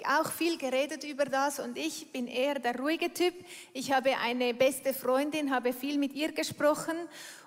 auch 0.06 0.30
viel 0.32 0.58
geredet 0.58 1.04
über 1.06 1.26
das 1.26 1.60
und 1.60 1.78
ich 1.78 2.12
bin 2.12 2.28
eher 2.28 2.60
der 2.60 2.78
ruhige 2.78 3.14
Typ. 3.14 3.34
Ich 3.74 3.92
habe 3.92 4.18
eine 4.18 4.54
beste 4.54 4.94
Freundin, 4.94 5.54
habe 5.54 5.72
viel 5.72 5.98
mit 5.98 6.14
ihr 6.14 6.34
gesprochen 6.34 6.96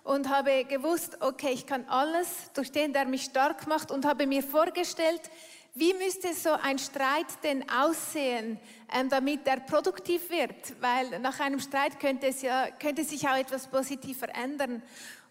und 0.04 0.28
habe 0.28 0.64
gewusst, 0.64 1.18
okay, 1.20 1.50
ich 1.52 1.66
kann 1.66 1.84
alles 1.88 2.28
durch 2.54 2.72
den, 2.72 2.92
der 2.92 3.04
mich 3.04 3.24
stark 3.24 3.66
macht 3.66 3.90
und 3.90 4.04
habe 4.06 4.26
mir 4.26 4.42
vorgestellt, 4.42 5.20
wie 5.74 5.94
müsste 5.94 6.34
so 6.34 6.50
ein 6.50 6.78
Streit 6.78 7.26
denn 7.42 7.68
aussehen, 7.70 8.60
ähm, 8.92 9.08
damit 9.08 9.46
er 9.46 9.60
produktiv 9.60 10.28
wird? 10.28 10.80
Weil 10.80 11.18
nach 11.20 11.40
einem 11.40 11.60
Streit 11.60 11.98
könnte, 11.98 12.26
es 12.26 12.42
ja, 12.42 12.68
könnte 12.72 13.04
sich 13.04 13.26
auch 13.26 13.36
etwas 13.36 13.68
positiv 13.68 14.18
verändern. 14.18 14.82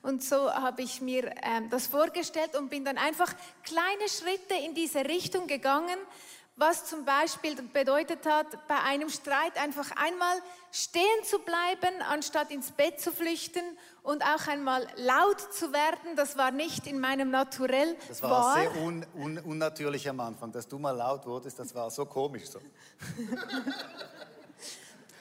Und 0.02 0.24
so 0.24 0.52
habe 0.52 0.82
ich 0.82 1.00
mir 1.00 1.32
ähm, 1.44 1.70
das 1.70 1.86
vorgestellt 1.86 2.56
und 2.58 2.70
bin 2.70 2.84
dann 2.84 2.98
einfach 2.98 3.36
kleine 3.64 4.10
Schritte 4.10 4.56
in 4.66 4.74
diese 4.74 5.06
Richtung 5.06 5.46
gegangen, 5.46 5.98
was 6.62 6.86
zum 6.86 7.04
Beispiel 7.04 7.56
bedeutet 7.56 8.26
hat, 8.26 8.68
bei 8.68 8.80
einem 8.80 9.10
Streit 9.10 9.58
einfach 9.58 9.92
einmal 9.98 10.38
stehen 10.72 11.24
zu 11.26 11.40
bleiben, 11.40 12.02
anstatt 12.08 12.52
ins 12.52 12.72
Bett 12.72 13.02
zu 13.02 13.12
flüchten 13.12 13.64
und 14.04 14.24
auch 14.24 14.48
einmal 14.48 14.88
laut 14.96 15.42
zu 15.54 15.74
werden. 15.74 16.16
Das 16.16 16.38
war 16.38 16.52
nicht 16.52 16.88
in 16.88 17.00
meinem 17.02 17.32
Naturell 17.32 17.98
Das 18.08 18.22
war 18.22 18.30
wahr. 18.32 18.62
sehr 18.62 18.76
un, 18.82 19.06
un, 19.16 19.40
unnatürlich 19.40 20.08
am 20.08 20.20
Anfang, 20.20 20.52
dass 20.52 20.68
du 20.68 20.78
mal 20.78 20.92
laut 20.96 21.26
wurdest, 21.26 21.60
das 21.60 21.74
war 21.76 21.90
so 21.92 22.06
komisch 22.06 22.46
so. 22.46 22.60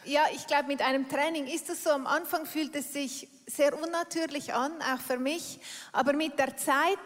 Ja, 0.06 0.24
ich 0.32 0.46
glaube, 0.46 0.66
mit 0.66 0.80
einem 0.80 1.08
Training 1.10 1.46
ist 1.46 1.68
es 1.68 1.84
so. 1.84 1.90
Am 1.90 2.06
Anfang 2.06 2.46
fühlt 2.46 2.74
es 2.74 2.94
sich 2.94 3.28
sehr 3.46 3.78
unnatürlich 3.80 4.54
an, 4.54 4.72
auch 4.80 5.00
für 5.00 5.18
mich. 5.18 5.60
Aber 5.92 6.14
mit 6.14 6.38
der 6.38 6.56
Zeit 6.56 6.98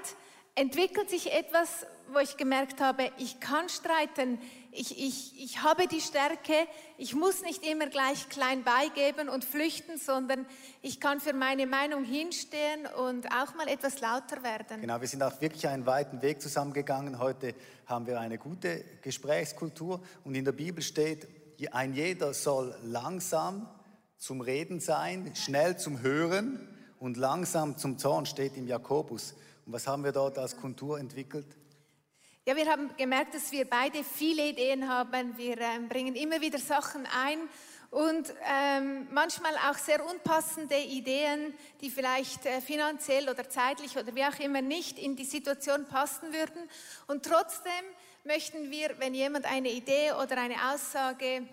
entwickelt 0.55 1.11
sich 1.11 1.33
etwas, 1.33 1.87
wo 2.13 2.19
ich 2.19 2.37
gemerkt 2.37 2.81
habe, 2.81 3.11
ich 3.19 3.41
kann 3.41 3.69
streiten. 3.69 4.39
ich, 4.71 4.99
ich, 4.99 5.43
ich 5.43 5.63
habe 5.63 5.87
die 5.87 6.01
Stärke, 6.01 6.55
ich 6.99 7.15
muss 7.15 7.43
nicht 7.43 7.65
immer 7.65 7.87
gleich 7.87 8.29
klein 8.29 8.65
beigeben 8.65 9.29
und 9.29 9.45
flüchten, 9.45 9.99
sondern 9.99 10.47
ich 10.83 11.01
kann 11.01 11.21
für 11.21 11.33
meine 11.33 11.67
Meinung 11.67 12.05
hinstehen 12.05 12.87
und 12.99 13.27
auch 13.29 13.55
mal 13.55 13.69
etwas 13.69 14.01
lauter 14.01 14.43
werden. 14.43 14.81
Genau, 14.81 15.01
wir 15.01 15.09
sind 15.09 15.23
auch 15.23 15.41
wirklich 15.41 15.67
einen 15.69 15.87
weiten 15.87 16.23
Weg 16.23 16.43
zusammengegangen. 16.43 17.19
Heute 17.19 17.55
haben 17.87 18.07
wir 18.07 18.21
eine 18.21 18.39
gute 18.39 18.85
Gesprächskultur 19.03 20.01
und 20.25 20.35
in 20.35 20.45
der 20.45 20.53
Bibel 20.53 20.83
steht, 20.83 21.29
ein 21.73 21.95
jeder 21.95 22.35
soll 22.35 22.75
langsam 22.83 23.69
zum 24.19 24.41
Reden 24.41 24.81
sein, 24.81 25.33
schnell 25.35 25.79
zum 25.79 26.03
Hören 26.03 26.69
und 26.99 27.17
langsam 27.17 27.77
zum 27.77 27.99
Zorn 27.99 28.27
steht 28.27 28.57
im 28.57 28.67
Jakobus. 28.67 29.35
Und 29.67 29.73
was 29.73 29.87
haben 29.87 30.05
wir 30.05 30.13
dort 30.13 30.39
als 30.39 30.57
Kultur 30.57 30.99
entwickelt? 30.99 31.47
Ja, 32.47 32.55
wir 32.57 32.71
haben 32.71 32.95
gemerkt, 32.99 33.35
dass 33.35 33.53
wir 33.53 33.65
beide 33.65 34.05
viele 34.05 34.51
Ideen 34.51 34.87
haben. 34.87 35.35
Wir 35.39 35.57
ähm, 35.57 35.89
bringen 35.89 36.15
immer 36.15 36.43
wieder 36.43 36.59
Sachen 36.59 37.07
ein 37.07 37.39
und 37.91 38.35
ähm, 38.45 39.09
manchmal 39.13 39.55
auch 39.71 39.79
sehr 39.79 40.05
unpassende 40.07 40.77
Ideen, 40.77 41.55
die 41.81 41.89
vielleicht 41.89 42.45
äh, 42.45 42.61
finanziell 42.61 43.31
oder 43.31 43.49
zeitlich 43.49 43.97
oder 43.97 44.15
wie 44.15 44.25
auch 44.25 44.39
immer 44.41 44.61
nicht 44.61 44.99
in 44.99 45.17
die 45.17 45.25
Situation 45.25 45.87
passen 45.87 46.35
würden. 46.35 46.69
Und 47.07 47.25
trotzdem 47.25 47.73
möchten 48.25 48.71
wir, 48.71 48.99
wenn 48.99 49.15
jemand 49.15 49.47
eine 49.47 49.71
Idee 49.71 50.13
oder 50.13 50.37
eine 50.37 50.71
Aussage 50.71 51.49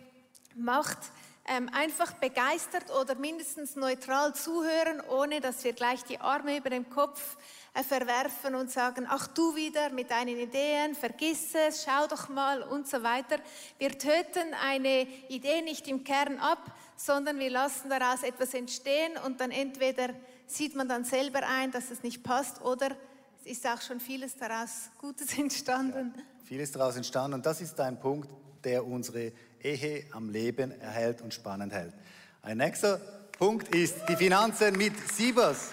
macht, 0.56 1.00
ähm, 1.48 1.70
einfach 1.74 2.12
begeistert 2.16 2.92
oder 2.92 3.16
mindestens 3.16 3.78
neutral 3.78 4.36
zuhören, 4.36 5.00
ohne 5.10 5.40
dass 5.40 5.64
wir 5.64 5.72
gleich 5.72 6.04
die 6.04 6.20
Arme 6.20 6.58
über 6.58 6.70
dem 6.70 6.90
Kopf 6.90 7.38
verwerfen 7.74 8.56
und 8.56 8.70
sagen, 8.70 9.08
ach 9.10 9.28
du 9.28 9.56
wieder 9.56 9.90
mit 9.92 10.12
deinen 10.12 10.38
Ideen, 10.38 10.94
vergiss 10.94 11.56
es, 11.56 11.86
schau 11.86 12.06
doch 12.08 12.28
mal 12.30 12.62
und 12.64 12.88
so 12.88 13.02
weiter. 13.02 13.38
Wir 13.78 13.98
töten 13.98 14.54
eine 14.62 15.08
Idee 15.30 15.62
nicht 15.62 15.88
im 15.88 16.04
Kern 16.04 16.38
ab, 16.38 16.60
sondern 16.98 17.40
wir 17.40 17.50
lassen 17.50 17.90
daraus 17.90 18.24
etwas 18.24 18.54
entstehen 18.54 19.14
und 19.26 19.40
dann 19.40 19.52
entweder 19.52 20.10
sieht 20.48 20.76
man 20.76 20.90
dann 20.90 21.06
selber 21.06 21.48
ein, 21.48 21.72
dass 21.72 21.92
es 21.92 22.04
nicht 22.04 22.24
passt 22.24 22.62
oder 22.62 22.92
es 23.40 23.52
ist 23.52 23.66
auch 23.66 23.82
schon 23.82 24.00
vieles 24.00 24.36
daraus 24.36 24.90
Gutes 25.00 25.38
entstanden. 25.38 26.14
Ja, 26.16 26.24
vieles 26.44 26.72
daraus 26.72 26.98
entstanden 26.98 27.36
und 27.36 27.46
das 27.46 27.62
ist 27.62 27.80
ein 27.80 28.00
Punkt, 28.00 28.30
der 28.64 28.86
unsere 28.86 29.32
Ehe 29.64 30.06
am 30.12 30.30
Leben 30.30 30.72
erhält 30.82 31.22
und 31.22 31.34
spannend 31.34 31.72
hält. 31.72 31.94
Ein 32.42 32.58
nächster 32.58 32.98
Punkt 33.38 33.74
ist 33.74 33.96
die 34.10 34.16
Finanzen 34.16 34.78
mit 34.78 34.94
Siebers. 35.12 35.70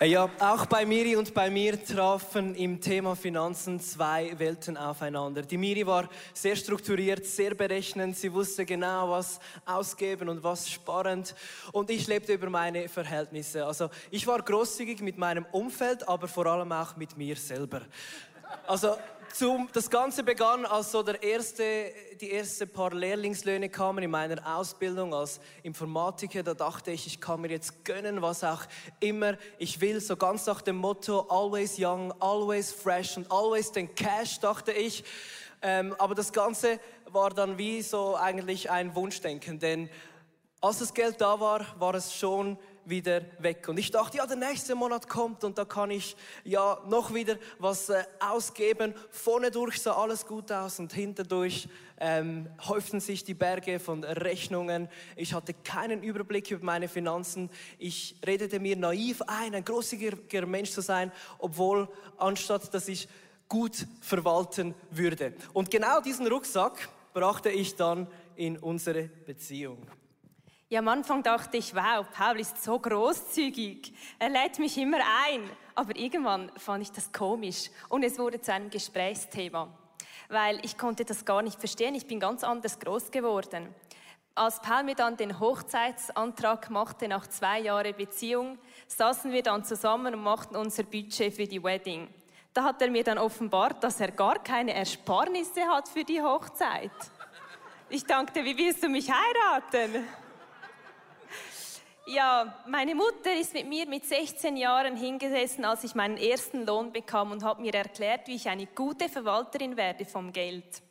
Ja, 0.00 0.28
auch 0.40 0.66
bei 0.66 0.84
Miri 0.84 1.14
und 1.14 1.32
bei 1.32 1.48
mir 1.48 1.82
trafen 1.82 2.56
im 2.56 2.80
Thema 2.80 3.14
Finanzen 3.14 3.78
zwei 3.78 4.36
Welten 4.40 4.76
aufeinander. 4.76 5.42
Die 5.42 5.56
Miri 5.56 5.86
war 5.86 6.08
sehr 6.32 6.56
strukturiert, 6.56 7.24
sehr 7.24 7.54
berechnend. 7.54 8.16
Sie 8.16 8.32
wusste 8.32 8.66
genau, 8.66 9.10
was 9.10 9.38
ausgeben 9.64 10.28
und 10.28 10.42
was 10.42 10.68
sparen. 10.68 11.22
Und 11.70 11.90
ich 11.90 12.08
lebte 12.08 12.32
über 12.32 12.50
meine 12.50 12.88
Verhältnisse. 12.88 13.64
Also 13.64 13.88
ich 14.10 14.26
war 14.26 14.42
großzügig 14.42 15.00
mit 15.00 15.16
meinem 15.16 15.46
Umfeld, 15.52 16.08
aber 16.08 16.26
vor 16.26 16.46
allem 16.46 16.72
auch 16.72 16.96
mit 16.96 17.16
mir 17.16 17.36
selber. 17.36 17.82
Also 18.66 18.96
zum, 19.34 19.68
das 19.72 19.90
Ganze 19.90 20.22
begann, 20.22 20.64
als 20.64 20.92
so 20.92 21.02
der 21.02 21.20
erste, 21.20 21.92
die 22.20 22.32
ersten 22.32 22.68
paar 22.68 22.94
Lehrlingslöhne 22.94 23.68
kamen 23.68 24.04
in 24.04 24.10
meiner 24.10 24.56
Ausbildung 24.56 25.12
als 25.12 25.40
Informatiker. 25.64 26.44
Da 26.44 26.54
dachte 26.54 26.92
ich, 26.92 27.06
ich 27.06 27.20
kann 27.20 27.40
mir 27.40 27.50
jetzt 27.50 27.84
gönnen, 27.84 28.22
was 28.22 28.44
auch 28.44 28.62
immer 29.00 29.36
ich 29.58 29.80
will. 29.80 30.00
So 30.00 30.16
ganz 30.16 30.46
nach 30.46 30.62
dem 30.62 30.76
Motto, 30.76 31.26
always 31.28 31.76
young, 31.78 32.12
always 32.20 32.70
fresh 32.70 33.16
und 33.16 33.30
always 33.30 33.72
den 33.72 33.92
Cash, 33.94 34.38
dachte 34.38 34.70
ich. 34.70 35.02
Ähm, 35.62 35.94
aber 35.98 36.14
das 36.14 36.32
Ganze 36.32 36.78
war 37.10 37.30
dann 37.30 37.58
wie 37.58 37.82
so 37.82 38.16
eigentlich 38.16 38.70
ein 38.70 38.94
Wunschdenken, 38.94 39.58
denn 39.58 39.90
als 40.60 40.78
das 40.78 40.94
Geld 40.94 41.20
da 41.20 41.40
war, 41.40 41.66
war 41.78 41.94
es 41.94 42.14
schon 42.14 42.56
wieder 42.86 43.22
weg. 43.38 43.68
Und 43.68 43.78
ich 43.78 43.90
dachte, 43.90 44.18
ja, 44.18 44.26
der 44.26 44.36
nächste 44.36 44.74
Monat 44.74 45.08
kommt 45.08 45.44
und 45.44 45.58
da 45.58 45.64
kann 45.64 45.90
ich 45.90 46.16
ja 46.44 46.78
noch 46.88 47.14
wieder 47.14 47.36
was 47.58 47.88
äh, 47.88 48.04
ausgeben. 48.20 48.94
Vorne 49.10 49.50
durch 49.50 49.80
sah 49.80 49.92
alles 49.92 50.26
gut 50.26 50.50
aus 50.52 50.78
und 50.78 50.92
hinterdurch 50.92 51.68
ähm, 51.98 52.48
häuften 52.68 53.00
sich 53.00 53.24
die 53.24 53.34
Berge 53.34 53.78
von 53.78 54.04
Rechnungen. 54.04 54.88
Ich 55.16 55.32
hatte 55.32 55.54
keinen 55.54 56.02
Überblick 56.02 56.50
über 56.50 56.64
meine 56.64 56.88
Finanzen. 56.88 57.50
Ich 57.78 58.16
redete 58.26 58.60
mir 58.60 58.76
naiv 58.76 59.22
ein, 59.22 59.54
ein 59.54 59.64
großzügiger 59.64 60.46
Mensch 60.46 60.70
zu 60.70 60.80
sein, 60.80 61.12
obwohl 61.38 61.88
anstatt 62.16 62.72
dass 62.74 62.88
ich 62.88 63.08
gut 63.48 63.86
verwalten 64.00 64.74
würde. 64.90 65.34
Und 65.52 65.70
genau 65.70 66.00
diesen 66.00 66.26
Rucksack 66.26 66.88
brachte 67.12 67.50
ich 67.50 67.76
dann 67.76 68.08
in 68.36 68.58
unsere 68.58 69.04
Beziehung. 69.04 69.78
Ja, 70.70 70.78
am 70.78 70.88
Anfang 70.88 71.22
dachte 71.22 71.58
ich, 71.58 71.74
wow, 71.74 72.06
Paul 72.10 72.40
ist 72.40 72.64
so 72.64 72.78
großzügig. 72.78 73.92
Er 74.18 74.30
lädt 74.30 74.58
mich 74.58 74.78
immer 74.78 74.98
ein. 75.26 75.48
Aber 75.74 75.94
irgendwann 75.94 76.50
fand 76.56 76.82
ich 76.82 76.90
das 76.90 77.12
komisch 77.12 77.70
und 77.88 78.02
es 78.02 78.18
wurde 78.18 78.40
zu 78.40 78.52
einem 78.52 78.70
Gesprächsthema, 78.70 79.68
weil 80.28 80.64
ich 80.64 80.78
konnte 80.78 81.04
das 81.04 81.24
gar 81.24 81.42
nicht 81.42 81.58
verstehen. 81.58 81.94
Ich 81.94 82.06
bin 82.06 82.18
ganz 82.18 82.44
anders 82.44 82.78
groß 82.78 83.10
geworden. 83.10 83.74
Als 84.36 84.60
Paul 84.60 84.84
mir 84.84 84.94
dann 84.94 85.16
den 85.16 85.38
Hochzeitsantrag 85.38 86.70
machte 86.70 87.08
nach 87.08 87.26
zwei 87.26 87.60
Jahren 87.60 87.94
Beziehung, 87.94 88.58
saßen 88.86 89.32
wir 89.32 89.42
dann 89.42 89.64
zusammen 89.64 90.14
und 90.14 90.22
machten 90.22 90.56
unser 90.56 90.84
Budget 90.84 91.34
für 91.34 91.46
die 91.46 91.62
Wedding. 91.62 92.08
Da 92.52 92.64
hat 92.64 92.80
er 92.80 92.90
mir 92.90 93.04
dann 93.04 93.18
offenbart, 93.18 93.82
dass 93.84 94.00
er 94.00 94.12
gar 94.12 94.42
keine 94.42 94.74
Ersparnisse 94.74 95.62
hat 95.66 95.88
für 95.88 96.04
die 96.04 96.22
Hochzeit. 96.22 96.90
Ich 97.88 98.04
dachte, 98.06 98.44
wie 98.44 98.56
willst 98.56 98.82
du 98.82 98.88
mich 98.88 99.10
heiraten? 99.10 100.04
Ja, 102.06 102.54
meine 102.66 102.94
Mutter 102.94 103.32
ist 103.34 103.54
mit 103.54 103.66
mir 103.66 103.86
mit 103.86 104.04
16 104.04 104.58
Jahren 104.58 104.94
hingesessen, 104.94 105.64
als 105.64 105.84
ich 105.84 105.94
meinen 105.94 106.18
ersten 106.18 106.66
Lohn 106.66 106.92
bekam 106.92 107.32
und 107.32 107.42
hat 107.42 107.60
mir 107.60 107.72
erklärt, 107.72 108.28
wie 108.28 108.34
ich 108.34 108.46
eine 108.46 108.66
gute 108.66 109.08
Verwalterin 109.08 109.74
werde 109.78 110.04
vom 110.04 110.30
Geld. 110.30 110.82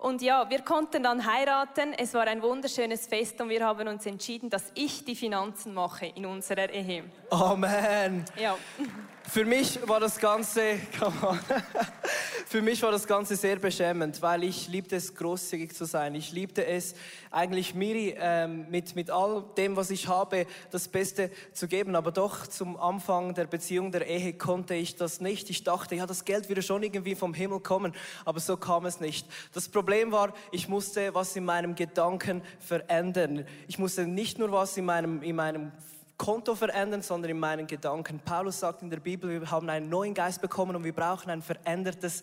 Und 0.00 0.22
ja, 0.22 0.48
wir 0.48 0.60
konnten 0.60 1.02
dann 1.02 1.26
heiraten. 1.26 1.92
Es 1.92 2.14
war 2.14 2.22
ein 2.28 2.40
wunderschönes 2.40 3.08
Fest 3.08 3.40
und 3.40 3.48
wir 3.48 3.66
haben 3.66 3.88
uns 3.88 4.06
entschieden, 4.06 4.48
dass 4.48 4.70
ich 4.76 5.04
die 5.04 5.16
Finanzen 5.16 5.74
mache 5.74 6.06
in 6.06 6.24
unserer 6.24 6.70
Ehe. 6.70 7.02
Amen. 7.30 8.24
Ja. 8.40 8.56
Für 9.28 9.44
mich 9.44 9.86
war 9.86 10.00
das 10.00 10.18
Ganze, 10.18 10.78
für 12.46 12.62
mich 12.62 12.80
war 12.82 12.92
das 12.92 13.06
Ganze 13.06 13.36
sehr 13.36 13.56
beschämend, 13.56 14.22
weil 14.22 14.44
ich 14.44 14.68
liebte 14.68 14.96
es, 14.96 15.14
großzügig 15.14 15.74
zu 15.74 15.84
sein. 15.84 16.14
Ich 16.14 16.32
liebte 16.32 16.64
es, 16.64 16.94
eigentlich 17.30 17.74
Miri 17.74 18.14
ähm, 18.18 18.66
mit, 18.70 18.96
mit 18.96 19.10
all 19.10 19.44
dem, 19.58 19.76
was 19.76 19.90
ich 19.90 20.08
habe, 20.08 20.46
das 20.70 20.88
Beste 20.88 21.30
zu 21.52 21.68
geben. 21.68 21.94
Aber 21.94 22.10
doch 22.10 22.46
zum 22.46 22.78
Anfang 22.78 23.34
der 23.34 23.46
Beziehung, 23.46 23.92
der 23.92 24.06
Ehe, 24.06 24.32
konnte 24.32 24.74
ich 24.74 24.96
das 24.96 25.20
nicht. 25.20 25.50
Ich 25.50 25.62
dachte, 25.62 25.96
ja, 25.96 26.06
das 26.06 26.24
Geld 26.24 26.48
würde 26.48 26.62
schon 26.62 26.82
irgendwie 26.82 27.14
vom 27.14 27.34
Himmel 27.34 27.60
kommen. 27.60 27.94
Aber 28.24 28.40
so 28.40 28.56
kam 28.56 28.86
es 28.86 28.98
nicht. 28.98 29.26
Das 29.52 29.68
Problem 29.68 29.87
war, 30.12 30.32
ich 30.52 30.68
musste 30.68 31.14
was 31.14 31.34
in 31.36 31.44
meinem 31.44 31.74
Gedanken 31.74 32.42
verändern. 32.60 33.44
Ich 33.66 33.78
musste 33.78 34.06
nicht 34.06 34.38
nur 34.38 34.52
was 34.52 34.76
in 34.76 34.84
meinem, 34.84 35.22
in 35.22 35.36
meinem 35.36 35.72
Konto 36.16 36.54
verändern, 36.54 37.00
sondern 37.02 37.30
in 37.30 37.38
meinen 37.38 37.66
Gedanken. 37.66 38.20
Paulus 38.20 38.60
sagt 38.60 38.82
in 38.82 38.90
der 38.90 39.00
Bibel, 39.00 39.40
wir 39.40 39.50
haben 39.50 39.68
einen 39.70 39.88
neuen 39.88 40.14
Geist 40.14 40.40
bekommen 40.40 40.76
und 40.76 40.84
wir 40.84 40.94
brauchen 40.94 41.30
ein 41.30 41.42
verändertes 41.42 42.22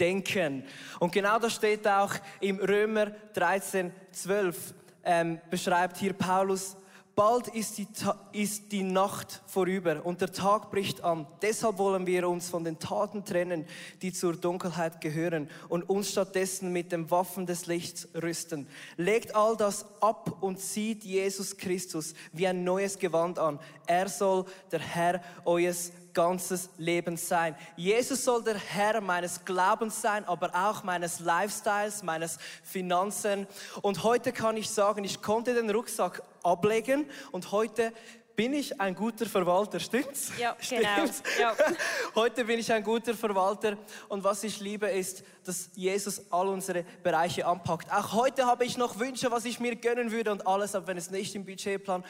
Denken. 0.00 0.64
Und 0.98 1.12
genau 1.12 1.38
das 1.38 1.54
steht 1.54 1.86
auch 1.86 2.12
im 2.40 2.58
Römer 2.58 3.12
13, 3.34 3.92
12. 4.12 4.74
Ähm, 5.04 5.40
beschreibt 5.50 5.98
hier 5.98 6.14
Paulus, 6.14 6.76
Bald 7.16 7.46
ist 7.48 7.78
die, 7.78 7.86
ist 8.32 8.72
die 8.72 8.82
Nacht 8.82 9.42
vorüber 9.46 10.04
und 10.04 10.20
der 10.20 10.32
Tag 10.32 10.72
bricht 10.72 11.04
an. 11.04 11.28
Deshalb 11.42 11.78
wollen 11.78 12.06
wir 12.06 12.28
uns 12.28 12.48
von 12.48 12.64
den 12.64 12.80
Taten 12.80 13.24
trennen, 13.24 13.66
die 14.02 14.12
zur 14.12 14.34
Dunkelheit 14.34 15.00
gehören 15.00 15.48
und 15.68 15.88
uns 15.88 16.10
stattdessen 16.10 16.72
mit 16.72 16.90
den 16.90 17.10
Waffen 17.12 17.46
des 17.46 17.66
Lichts 17.66 18.08
rüsten. 18.20 18.66
Legt 18.96 19.36
all 19.36 19.56
das 19.56 19.86
ab 20.00 20.42
und 20.42 20.58
zieht 20.58 21.04
Jesus 21.04 21.56
Christus 21.56 22.14
wie 22.32 22.48
ein 22.48 22.64
neues 22.64 22.98
Gewand 22.98 23.38
an. 23.38 23.60
Er 23.86 24.08
soll 24.08 24.44
der 24.72 24.80
Herr 24.80 25.22
eures 25.44 25.92
ganzes 26.14 26.70
Leben 26.78 27.16
sein. 27.16 27.56
Jesus 27.76 28.24
soll 28.24 28.42
der 28.42 28.56
Herr 28.56 29.00
meines 29.00 29.44
Glaubens 29.44 30.00
sein, 30.00 30.24
aber 30.24 30.50
auch 30.54 30.82
meines 30.84 31.20
Lifestyles, 31.20 32.02
meines 32.02 32.38
Finanzen. 32.62 33.46
Und 33.82 34.02
heute 34.02 34.32
kann 34.32 34.56
ich 34.56 34.70
sagen, 34.70 35.04
ich 35.04 35.20
konnte 35.20 35.52
den 35.54 35.70
Rucksack 35.70 36.22
ablegen 36.42 37.06
und 37.32 37.50
heute 37.52 37.92
bin 38.36 38.52
ich 38.52 38.80
ein 38.80 38.94
guter 38.94 39.26
Verwalter, 39.26 39.78
stimmt's? 39.78 40.32
Ja, 40.38 40.56
genau. 40.68 40.88
stimmt's? 40.92 41.22
Ja. 41.38 41.54
Heute 42.14 42.44
bin 42.44 42.58
ich 42.58 42.72
ein 42.72 42.82
guter 42.82 43.14
Verwalter 43.14 43.76
und 44.08 44.24
was 44.24 44.42
ich 44.42 44.60
liebe 44.60 44.88
ist, 44.88 45.22
dass 45.44 45.70
Jesus 45.74 46.20
all 46.30 46.48
unsere 46.48 46.84
Bereiche 47.02 47.46
anpackt. 47.46 47.92
Auch 47.92 48.12
heute 48.12 48.46
habe 48.46 48.64
ich 48.64 48.76
noch 48.76 48.98
Wünsche, 48.98 49.30
was 49.30 49.44
ich 49.44 49.60
mir 49.60 49.76
gönnen 49.76 50.10
würde 50.10 50.32
und 50.32 50.46
alles, 50.46 50.74
aber 50.74 50.88
wenn 50.88 50.96
es 50.96 51.10
nicht 51.10 51.34
im 51.34 51.44
Budgetplan 51.44 52.04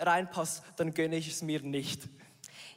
reinpasst, 0.00 0.62
dann 0.76 0.92
gönne 0.92 1.16
ich 1.16 1.28
es 1.28 1.42
mir 1.42 1.62
nicht. 1.62 2.02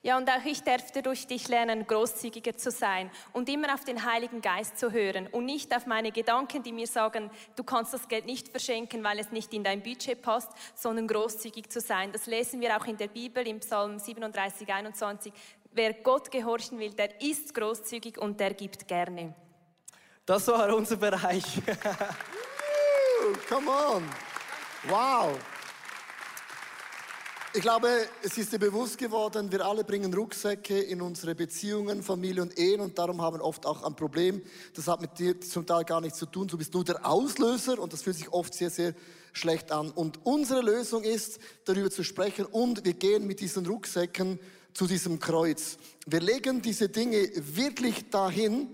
Ja, 0.06 0.18
und 0.18 0.30
auch 0.30 0.44
ich 0.44 0.62
durfte 0.62 1.02
durch 1.02 1.28
dich 1.28 1.48
lernen, 1.48 1.88
großzügiger 1.88 2.58
zu 2.58 2.72
sein 2.72 3.10
und 3.32 3.48
immer 3.48 3.74
auf 3.74 3.86
den 3.86 4.04
Heiligen 4.06 4.42
Geist 4.42 4.78
zu 4.78 4.92
hören 4.92 5.28
und 5.28 5.46
nicht 5.46 5.74
auf 5.74 5.86
meine 5.86 6.12
Gedanken, 6.12 6.62
die 6.62 6.74
mir 6.74 6.88
sagen, 6.88 7.32
du 7.56 7.64
kannst 7.64 7.94
das 7.94 8.10
Geld 8.10 8.26
nicht 8.26 8.50
verschenken, 8.50 9.02
weil 9.02 9.20
es 9.20 9.32
nicht 9.32 9.54
in 9.54 9.64
dein 9.64 9.82
Budget 9.82 10.22
passt, 10.22 10.52
sondern 10.76 11.08
großzügig 11.08 11.70
zu 11.70 11.80
sein. 11.80 12.12
Das 12.12 12.26
lesen 12.26 12.60
wir 12.60 12.76
auch 12.76 12.86
in 12.86 12.98
der 12.98 13.08
Bibel 13.08 13.48
im 13.48 13.62
Psalm 13.62 13.98
37, 13.98 14.68
21. 14.68 15.32
Wer 15.72 15.94
Gott 15.94 16.30
gehorchen 16.30 16.80
will, 16.80 16.94
der 16.94 17.22
ist 17.22 17.54
großzügig 17.54 18.18
und 18.18 18.38
der 18.42 18.54
gibt 18.56 18.86
gerne. 18.86 19.34
Das 20.26 20.46
war 20.50 20.76
unser 20.76 20.98
Bereich. 20.98 21.46
Come 23.48 23.72
on. 23.72 24.04
Wow. 24.90 25.40
Ich 27.56 27.62
glaube, 27.62 27.88
es 28.24 28.36
ist 28.40 28.52
dir 28.52 28.58
bewusst 28.58 28.98
geworden, 28.98 29.52
wir 29.52 29.64
alle 29.64 29.84
bringen 29.84 30.12
Rucksäcke 30.12 30.80
in 30.80 31.04
unsere 31.04 31.36
Beziehungen, 31.36 32.02
Familie 32.02 32.42
und 32.42 32.58
Ehen 32.58 32.82
und 32.82 32.98
darum 32.98 33.22
haben 33.22 33.40
oft 33.42 33.68
auch 33.68 33.84
ein 33.84 33.96
Problem. 33.96 34.42
Das 34.74 34.88
hat 34.88 35.02
mit 35.02 35.20
dir 35.20 35.40
zum 35.40 35.64
Teil 35.64 35.84
gar 35.84 36.02
nichts 36.02 36.18
zu 36.18 36.26
tun. 36.26 36.48
Du 36.48 36.58
bist 36.58 36.74
nur 36.74 36.84
der 36.84 37.06
Auslöser 37.06 37.78
und 37.78 37.94
das 37.94 38.02
fühlt 38.02 38.16
sich 38.16 38.34
oft 38.34 38.56
sehr, 38.56 38.72
sehr 38.72 38.96
schlecht 39.34 39.72
an. 39.72 39.92
Und 39.92 40.26
unsere 40.26 40.62
Lösung 40.62 41.04
ist, 41.04 41.40
darüber 41.66 41.92
zu 41.92 42.04
sprechen 42.04 42.48
und 42.48 42.86
wir 42.86 42.94
gehen 42.94 43.28
mit 43.28 43.40
diesen 43.40 43.68
Rucksäcken 43.68 44.40
zu 44.74 44.88
diesem 44.88 45.20
Kreuz. 45.20 45.78
Wir 46.08 46.22
legen 46.22 46.64
diese 46.64 46.90
Dinge 46.90 47.30
wirklich 47.36 48.10
dahin, 48.10 48.74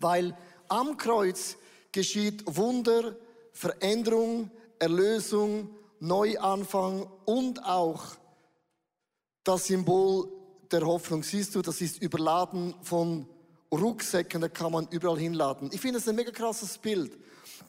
weil 0.00 0.36
am 0.66 0.96
Kreuz 0.96 1.56
geschieht 1.92 2.42
Wunder, 2.46 3.14
Veränderung, 3.52 4.50
Erlösung, 4.80 5.70
Neuanfang 6.02 7.06
und 7.26 7.64
auch 7.64 8.02
das 9.44 9.66
Symbol 9.66 10.28
der 10.72 10.84
Hoffnung. 10.84 11.22
Siehst 11.22 11.54
du, 11.54 11.62
das 11.62 11.80
ist 11.80 12.02
überladen 12.02 12.74
von 12.82 13.28
Rucksäcken, 13.70 14.40
da 14.40 14.48
kann 14.48 14.72
man 14.72 14.88
überall 14.90 15.16
hinladen. 15.16 15.70
Ich 15.72 15.80
finde 15.80 15.98
es 15.98 16.08
ein 16.08 16.16
mega 16.16 16.32
krasses 16.32 16.76
Bild. 16.78 17.16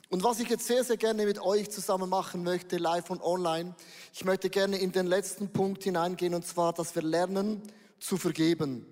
Und 0.09 0.23
was 0.23 0.39
ich 0.39 0.49
jetzt 0.49 0.65
sehr, 0.65 0.83
sehr 0.83 0.97
gerne 0.97 1.25
mit 1.25 1.39
euch 1.39 1.69
zusammen 1.69 2.09
machen 2.09 2.43
möchte, 2.43 2.77
live 2.77 3.11
und 3.11 3.21
online, 3.21 3.75
ich 4.13 4.25
möchte 4.25 4.49
gerne 4.49 4.77
in 4.77 4.91
den 4.91 5.05
letzten 5.05 5.53
Punkt 5.53 5.83
hineingehen, 5.83 6.33
und 6.33 6.43
zwar, 6.43 6.73
dass 6.73 6.95
wir 6.95 7.03
lernen 7.03 7.61
zu 7.99 8.17
vergeben. 8.17 8.87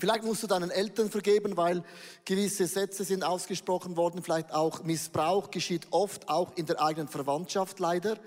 Vielleicht 0.00 0.24
musst 0.24 0.42
du 0.42 0.46
deinen 0.46 0.70
Eltern 0.70 1.10
vergeben, 1.10 1.58
weil 1.58 1.84
gewisse 2.24 2.66
Sätze 2.66 3.04
sind 3.04 3.22
ausgesprochen 3.22 3.98
worden. 3.98 4.22
Vielleicht 4.22 4.50
auch 4.50 4.82
Missbrauch 4.82 5.50
geschieht 5.50 5.88
oft 5.90 6.30
auch 6.30 6.56
in 6.56 6.64
der 6.64 6.80
eigenen 6.80 7.06
Verwandtschaft 7.06 7.78
leider. 7.80 8.18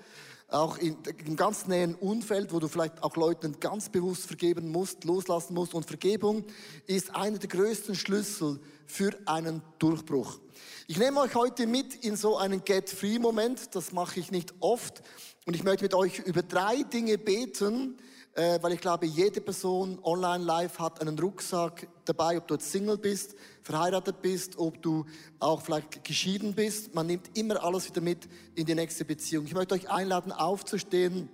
Auch 0.46 0.78
in, 0.78 0.96
im 1.26 1.34
ganz 1.34 1.66
nähen 1.66 1.96
Umfeld, 1.96 2.52
wo 2.52 2.60
du 2.60 2.68
vielleicht 2.68 3.02
auch 3.02 3.16
Leuten 3.16 3.58
ganz 3.58 3.88
bewusst 3.88 4.26
vergeben 4.26 4.70
musst, 4.70 5.02
loslassen 5.02 5.54
musst. 5.54 5.74
Und 5.74 5.84
Vergebung 5.84 6.44
ist 6.86 7.16
einer 7.16 7.38
der 7.38 7.48
größten 7.48 7.96
Schlüssel 7.96 8.60
für 8.86 9.10
einen 9.26 9.60
Durchbruch. 9.80 10.38
Ich 10.86 10.98
nehme 10.98 11.22
euch 11.22 11.34
heute 11.34 11.66
mit 11.66 12.04
in 12.04 12.14
so 12.14 12.36
einen 12.36 12.64
Get-Free-Moment. 12.64 13.74
Das 13.74 13.90
mache 13.90 14.20
ich 14.20 14.30
nicht 14.30 14.54
oft. 14.60 15.02
Und 15.44 15.56
ich 15.56 15.64
möchte 15.64 15.82
mit 15.82 15.94
euch 15.94 16.20
über 16.20 16.42
drei 16.42 16.84
Dinge 16.84 17.18
beten, 17.18 17.98
äh, 18.34 18.58
weil 18.60 18.72
ich 18.72 18.80
glaube, 18.80 19.06
jede 19.06 19.40
Person 19.40 19.98
online 20.02 20.42
live 20.42 20.78
hat 20.78 21.00
einen 21.00 21.18
Rucksack 21.18 21.86
dabei, 22.04 22.36
ob 22.36 22.48
du 22.48 22.54
jetzt 22.54 22.70
Single 22.70 22.98
bist, 22.98 23.36
verheiratet 23.62 24.22
bist, 24.22 24.58
ob 24.58 24.82
du 24.82 25.04
auch 25.38 25.62
vielleicht 25.62 26.02
geschieden 26.02 26.52
bist. 26.52 26.94
Man 26.94 27.06
nimmt 27.06 27.36
immer 27.38 27.62
alles 27.62 27.88
wieder 27.88 28.00
mit 28.00 28.28
in 28.56 28.66
die 28.66 28.74
nächste 28.74 29.04
Beziehung. 29.04 29.46
Ich 29.46 29.54
möchte 29.54 29.74
euch 29.74 29.88
einladen, 29.88 30.32
aufzustehen 30.32 31.28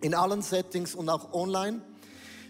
in 0.00 0.14
allen 0.14 0.42
Settings 0.42 0.94
und 0.94 1.08
auch 1.08 1.32
online. 1.32 1.80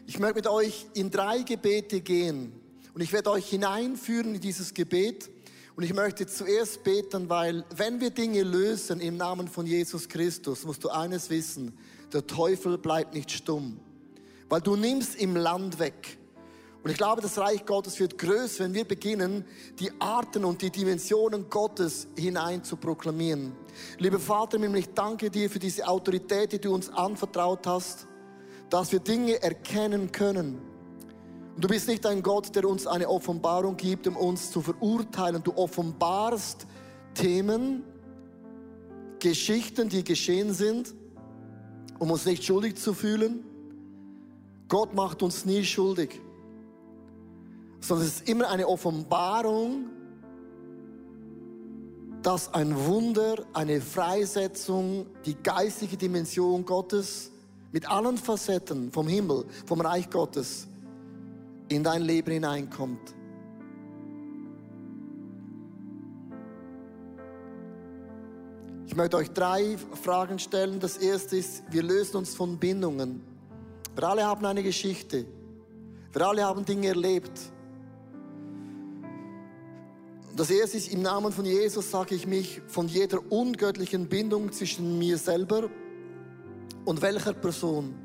Ich 0.06 0.18
möchte 0.18 0.36
mit 0.36 0.46
euch 0.46 0.86
in 0.94 1.10
drei 1.10 1.42
Gebete 1.42 2.00
gehen 2.00 2.58
und 2.94 3.02
ich 3.02 3.12
werde 3.12 3.30
euch 3.30 3.48
hineinführen 3.48 4.34
in 4.34 4.40
dieses 4.40 4.72
Gebet. 4.72 5.30
Und 5.76 5.82
ich 5.82 5.92
möchte 5.92 6.26
zuerst 6.26 6.84
beten, 6.84 7.28
weil 7.28 7.64
wenn 7.74 8.00
wir 8.00 8.10
Dinge 8.10 8.44
lösen 8.44 9.00
im 9.00 9.16
Namen 9.16 9.48
von 9.48 9.66
Jesus 9.66 10.08
Christus, 10.08 10.64
musst 10.64 10.84
du 10.84 10.88
eines 10.88 11.30
wissen, 11.30 11.76
der 12.14 12.26
Teufel 12.26 12.78
bleibt 12.78 13.12
nicht 13.12 13.30
stumm, 13.30 13.78
weil 14.48 14.60
du 14.60 14.76
nimmst 14.76 15.16
im 15.16 15.36
Land 15.36 15.78
weg. 15.78 16.18
Und 16.84 16.90
ich 16.90 16.98
glaube, 16.98 17.22
das 17.22 17.38
Reich 17.38 17.64
Gottes 17.64 17.98
wird 17.98 18.18
größer, 18.18 18.64
wenn 18.64 18.74
wir 18.74 18.84
beginnen, 18.84 19.44
die 19.78 19.90
Arten 20.00 20.44
und 20.44 20.60
die 20.60 20.70
Dimensionen 20.70 21.48
Gottes 21.48 22.06
hinein 22.16 22.62
zu 22.62 22.76
proklamieren. 22.76 23.52
Lieber 23.98 24.18
Vater, 24.18 24.62
ich 24.62 24.92
danke 24.92 25.30
dir 25.30 25.48
für 25.48 25.58
diese 25.58 25.88
Autorität, 25.88 26.52
die 26.52 26.60
du 26.60 26.74
uns 26.74 26.90
anvertraut 26.90 27.66
hast, 27.66 28.06
dass 28.68 28.92
wir 28.92 29.00
Dinge 29.00 29.42
erkennen 29.42 30.12
können. 30.12 30.60
Und 31.56 31.64
du 31.64 31.68
bist 31.68 31.88
nicht 31.88 32.04
ein 32.04 32.22
Gott, 32.22 32.54
der 32.54 32.68
uns 32.68 32.86
eine 32.86 33.08
Offenbarung 33.08 33.76
gibt, 33.76 34.06
um 34.06 34.16
uns 34.16 34.50
zu 34.50 34.60
verurteilen. 34.60 35.42
Du 35.42 35.56
offenbarst 35.56 36.66
Themen, 37.14 37.82
Geschichten, 39.20 39.88
die 39.88 40.04
geschehen 40.04 40.52
sind 40.52 40.94
um 41.98 42.10
uns 42.10 42.24
nicht 42.26 42.44
schuldig 42.44 42.76
zu 42.76 42.94
fühlen. 42.94 43.44
Gott 44.68 44.94
macht 44.94 45.22
uns 45.22 45.44
nie 45.44 45.64
schuldig, 45.64 46.20
sondern 47.80 48.06
es 48.06 48.16
ist 48.16 48.28
immer 48.28 48.48
eine 48.48 48.66
Offenbarung, 48.66 49.90
dass 52.22 52.52
ein 52.54 52.74
Wunder, 52.86 53.44
eine 53.52 53.80
Freisetzung, 53.80 55.06
die 55.26 55.34
geistige 55.34 55.96
Dimension 55.96 56.64
Gottes 56.64 57.30
mit 57.70 57.88
allen 57.90 58.16
Facetten 58.16 58.90
vom 58.90 59.06
Himmel, 59.06 59.44
vom 59.66 59.80
Reich 59.82 60.08
Gottes 60.08 60.66
in 61.68 61.84
dein 61.84 62.02
Leben 62.02 62.32
hineinkommt. 62.32 63.14
Ich 68.94 68.96
möchte 68.96 69.16
euch 69.16 69.32
drei 69.32 69.76
Fragen 70.04 70.38
stellen. 70.38 70.78
Das 70.78 70.98
erste 70.98 71.36
ist, 71.36 71.64
wir 71.68 71.82
lösen 71.82 72.16
uns 72.18 72.36
von 72.36 72.58
Bindungen. 72.58 73.24
Wir 73.92 74.04
alle 74.04 74.24
haben 74.24 74.46
eine 74.46 74.62
Geschichte. 74.62 75.26
Wir 76.12 76.24
alle 76.24 76.44
haben 76.44 76.64
Dinge 76.64 76.86
erlebt. 76.86 77.32
Das 80.36 80.48
erste 80.48 80.76
ist, 80.76 80.92
im 80.92 81.02
Namen 81.02 81.32
von 81.32 81.44
Jesus 81.44 81.90
sage 81.90 82.14
ich 82.14 82.28
mich 82.28 82.62
von 82.68 82.86
jeder 82.86 83.18
ungöttlichen 83.32 84.08
Bindung 84.08 84.52
zwischen 84.52 84.96
mir 84.96 85.18
selber 85.18 85.68
und 86.84 87.02
welcher 87.02 87.32
Person 87.32 87.96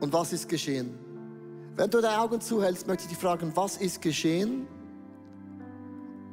und 0.00 0.14
was 0.14 0.32
ist 0.32 0.48
geschehen. 0.48 0.94
Wenn 1.74 1.90
du 1.90 2.00
deine 2.00 2.22
Augen 2.22 2.40
zuhältst, 2.40 2.86
möchte 2.86 3.02
ich 3.02 3.10
dich 3.10 3.18
fragen, 3.18 3.52
was 3.54 3.76
ist 3.76 4.00
geschehen 4.00 4.66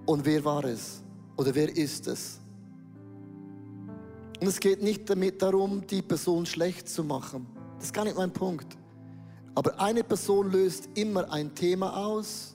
und 0.05 0.25
wer 0.25 0.45
war 0.45 0.63
es 0.63 1.03
oder 1.35 1.53
wer 1.53 1.75
ist 1.75 2.07
es? 2.07 2.39
Und 4.43 4.49
es 4.49 4.59
geht 4.59 4.83
nicht 4.83 5.09
damit 5.09 5.41
darum, 5.41 5.87
die 5.87 6.01
Person 6.01 6.45
schlecht 6.45 6.89
zu 6.89 7.01
machen. 7.01 7.47
Das 7.77 7.85
ist 7.85 7.93
gar 7.93 8.03
nicht 8.03 8.17
mein 8.17 8.33
Punkt. 8.33 8.77
Aber 9.55 9.79
eine 9.79 10.03
Person 10.03 10.51
löst 10.51 10.89
immer 10.95 11.31
ein 11.31 11.55
Thema 11.55 11.95
aus 11.95 12.53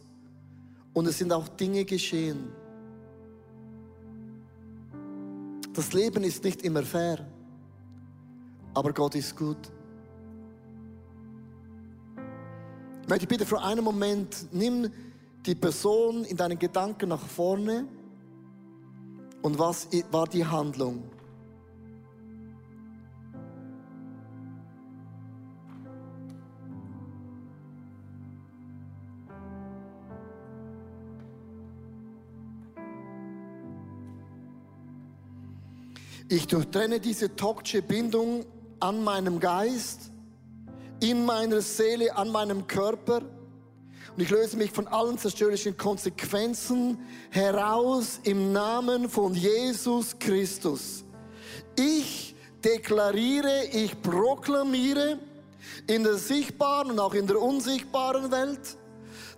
und 0.93 1.07
es 1.07 1.17
sind 1.17 1.33
auch 1.33 1.49
Dinge 1.49 1.87
geschehen. 1.87 2.53
Das 5.73 5.95
Leben 5.95 6.25
ist 6.25 6.45
nicht 6.45 6.61
immer 6.61 6.83
fair, 6.83 7.27
aber 8.75 8.93
Gott 8.93 9.15
ist 9.15 9.35
gut. 9.35 9.73
Ich 13.01 13.09
möchte 13.09 13.27
bitte 13.27 13.47
für 13.47 13.63
einen 13.63 13.83
Moment, 13.83 14.49
nimm 14.53 14.91
die 15.47 15.55
Person 15.55 16.25
in 16.25 16.37
deinen 16.37 16.59
Gedanken 16.59 17.09
nach 17.09 17.27
vorne 17.27 17.87
und 19.41 19.59
was 19.59 19.89
war 20.11 20.27
die 20.27 20.45
Handlung? 20.45 21.03
Ich 36.31 36.47
durchtrenne 36.47 37.01
diese 37.01 37.35
toxische 37.35 37.81
Bindung 37.81 38.45
an 38.81 39.03
meinem 39.03 39.41
Geist, 39.41 40.11
in 41.01 41.25
meiner 41.25 41.63
Seele, 41.63 42.15
an 42.15 42.29
meinem 42.29 42.67
Körper. 42.67 43.23
Und 44.15 44.23
ich 44.23 44.29
löse 44.29 44.59
mich 44.59 44.71
von 44.71 44.87
allen 44.89 45.17
zerstörerischen 45.17 45.79
Konsequenzen 45.79 46.99
heraus 47.31 48.21
im 48.25 48.53
Namen 48.53 49.09
von 49.09 49.33
Jesus 49.33 50.19
Christus. 50.19 51.03
Ich 51.77 52.37
deklariere, 52.63 53.65
ich 53.73 54.03
proklamiere 54.03 55.19
in 55.87 56.05
der 56.05 56.19
sichtbaren 56.19 56.91
und 56.91 57.01
auch 57.01 57.15
in 57.15 57.27
der 57.27 57.41
unsichtbaren 57.41 58.31
Welt, 58.31 58.77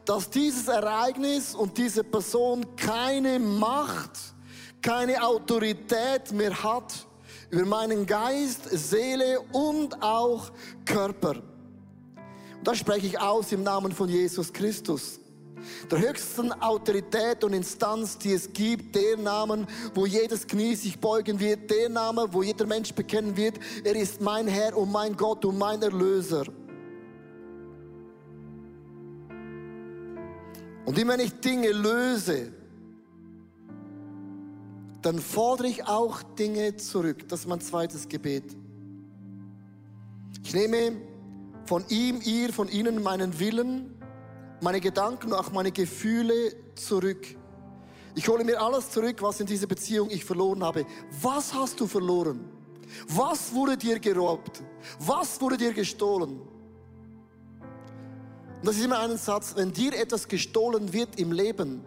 dass 0.05 0.29
dieses 0.29 0.67
Ereignis 0.67 1.55
und 1.55 1.79
diese 1.79 2.03
Person 2.03 2.75
keine 2.75 3.39
Macht 3.39 4.30
keine 4.83 5.23
Autorität 5.23 6.33
mehr 6.33 6.63
hat 6.63 7.07
über 7.51 7.65
meinen 7.67 8.07
Geist, 8.07 8.63
Seele 8.71 9.41
und 9.53 10.03
auch 10.03 10.51
Körper. 10.85 11.37
Und 12.59 12.67
das 12.67 12.79
spreche 12.79 13.07
ich 13.07 13.21
aus 13.21 13.53
im 13.53 13.63
Namen 13.63 13.93
von 13.93 14.09
Jesus 14.09 14.53
Christus. 14.53 15.19
Der 15.91 15.99
höchsten 15.99 16.53
Autorität 16.53 17.45
und 17.45 17.53
Instanz, 17.53 18.17
die 18.17 18.33
es 18.33 18.51
gibt, 18.53 18.95
der 18.95 19.17
Namen, 19.17 19.67
wo 19.95 20.07
jedes 20.07 20.47
Knie 20.47 20.75
sich 20.75 20.99
beugen 20.99 21.39
wird, 21.39 21.71
der 21.71 21.89
Name, 21.89 22.29
wo 22.33 22.43
jeder 22.43 22.67
Mensch 22.67 22.95
bekennen 22.95 23.37
wird, 23.37 23.59
er 23.85 23.95
ist 23.97 24.21
mein 24.21 24.49
Herr 24.49 24.77
und 24.77 24.91
mein 24.91 25.17
Gott 25.17 25.45
und 25.45 25.59
mein 25.59 25.83
Erlöser. 25.83 26.45
Und 30.87 30.99
immer 30.99 31.13
wenn 31.13 31.21
ich 31.21 31.41
Dinge 31.41 31.71
löse, 31.73 32.53
dann 35.03 35.19
fordere 35.19 35.69
ich 35.69 35.87
auch 35.87 36.23
Dinge 36.23 36.77
zurück. 36.77 37.29
Das 37.29 37.41
ist 37.41 37.47
mein 37.47 37.61
zweites 37.61 38.09
Gebet. 38.09 38.45
Ich 40.45 40.55
nehme 40.55 40.97
von 41.65 41.85
ihm, 41.89 42.21
ihr, 42.25 42.53
von 42.53 42.69
ihnen 42.69 43.03
meinen 43.03 43.39
Willen, 43.39 43.95
meine 44.61 44.81
Gedanken, 44.81 45.33
auch 45.33 45.53
meine 45.53 45.73
Gefühle 45.73 46.55
zurück. 46.75 47.27
Ich 48.15 48.29
hole 48.29 48.45
mir 48.45 48.61
alles 48.61 48.91
zurück, 48.91 49.23
was 49.23 49.41
in 49.41 49.47
dieser 49.47 49.67
Beziehung 49.67 50.11
ich 50.11 50.25
verloren 50.25 50.63
habe. 50.63 50.85
Was 51.23 51.55
hast 51.55 51.81
du 51.81 51.87
verloren? 51.87 52.41
Was 53.09 53.55
wurde 53.55 53.77
dir 53.77 53.99
geraubt? 54.01 54.63
Was 54.99 55.41
wurde 55.41 55.57
dir 55.57 55.73
gestohlen? 55.73 56.41
Und 58.61 58.67
das 58.67 58.77
ist 58.77 58.85
immer 58.85 58.99
ein 58.99 59.17
Satz, 59.17 59.55
wenn 59.57 59.73
dir 59.73 59.95
etwas 59.95 60.29
gestohlen 60.29 60.93
wird 60.93 61.19
im 61.19 61.33
Leben, 61.33 61.83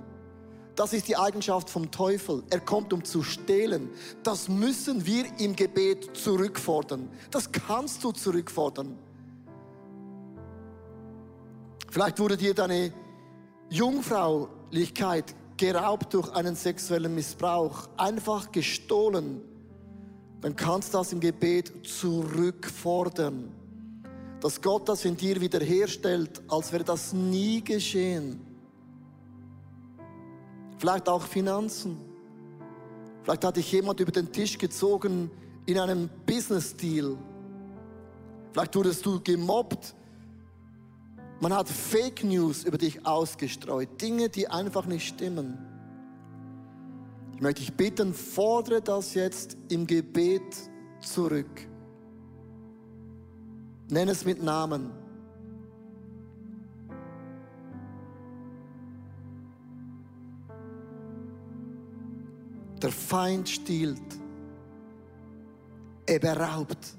das 0.75 0.93
ist 0.93 1.07
die 1.07 1.15
Eigenschaft 1.15 1.69
vom 1.69 1.91
Teufel. 1.91 2.43
Er 2.49 2.59
kommt, 2.59 2.93
um 2.93 3.03
zu 3.03 3.23
stehlen. 3.23 3.89
Das 4.23 4.49
müssen 4.49 5.05
wir 5.05 5.25
im 5.39 5.55
Gebet 5.55 6.15
zurückfordern. 6.15 7.09
Das 7.31 7.51
kannst 7.51 8.03
du 8.03 8.11
zurückfordern. 8.11 8.97
Vielleicht 11.89 12.19
wurde 12.19 12.37
dir 12.37 12.53
deine 12.53 12.91
Jungfraulichkeit 13.69 15.35
geraubt 15.57 16.13
durch 16.13 16.31
einen 16.33 16.55
sexuellen 16.55 17.13
Missbrauch, 17.13 17.87
einfach 17.97 18.51
gestohlen. 18.51 19.41
Dann 20.41 20.55
kannst 20.55 20.93
du 20.93 20.97
das 20.97 21.13
im 21.13 21.19
Gebet 21.19 21.87
zurückfordern 21.87 23.51
dass 24.43 24.61
Gott 24.61 24.89
das 24.89 25.05
in 25.05 25.15
dir 25.15 25.39
wiederherstellt, 25.39 26.41
als 26.49 26.73
wäre 26.73 26.83
das 26.83 27.13
nie 27.13 27.63
geschehen. 27.63 28.52
Vielleicht 30.83 31.07
auch 31.07 31.21
Finanzen. 31.21 31.97
Vielleicht 33.23 33.45
hat 33.45 33.55
dich 33.55 33.71
jemand 33.71 34.01
über 34.01 34.11
den 34.11 34.29
Tisch 34.29 34.57
gezogen 34.57 35.31
in 35.65 35.79
einem 35.79 36.09
Business-Deal. 36.25 37.15
Vielleicht 38.51 38.75
wurdest 38.75 39.05
du 39.05 39.21
gemobbt. 39.23 39.95
Man 41.39 41.53
hat 41.53 41.69
Fake 41.69 42.25
News 42.25 42.65
über 42.65 42.77
dich 42.77 43.05
ausgestreut. 43.05 44.01
Dinge, 44.01 44.27
die 44.27 44.49
einfach 44.49 44.85
nicht 44.85 45.07
stimmen. 45.07 45.57
Ich 47.33 47.39
möchte 47.39 47.61
dich 47.61 47.73
bitten, 47.75 48.13
fordere 48.13 48.81
das 48.81 49.13
jetzt 49.13 49.55
im 49.69 49.87
Gebet 49.87 50.41
zurück. 50.99 51.65
Nenn 53.89 54.09
es 54.09 54.25
mit 54.25 54.43
Namen. 54.43 54.91
Der 62.83 62.91
Feind 62.91 63.47
stiehlt. 63.47 64.01
Er 66.05 66.19
beraubt. 66.19 66.97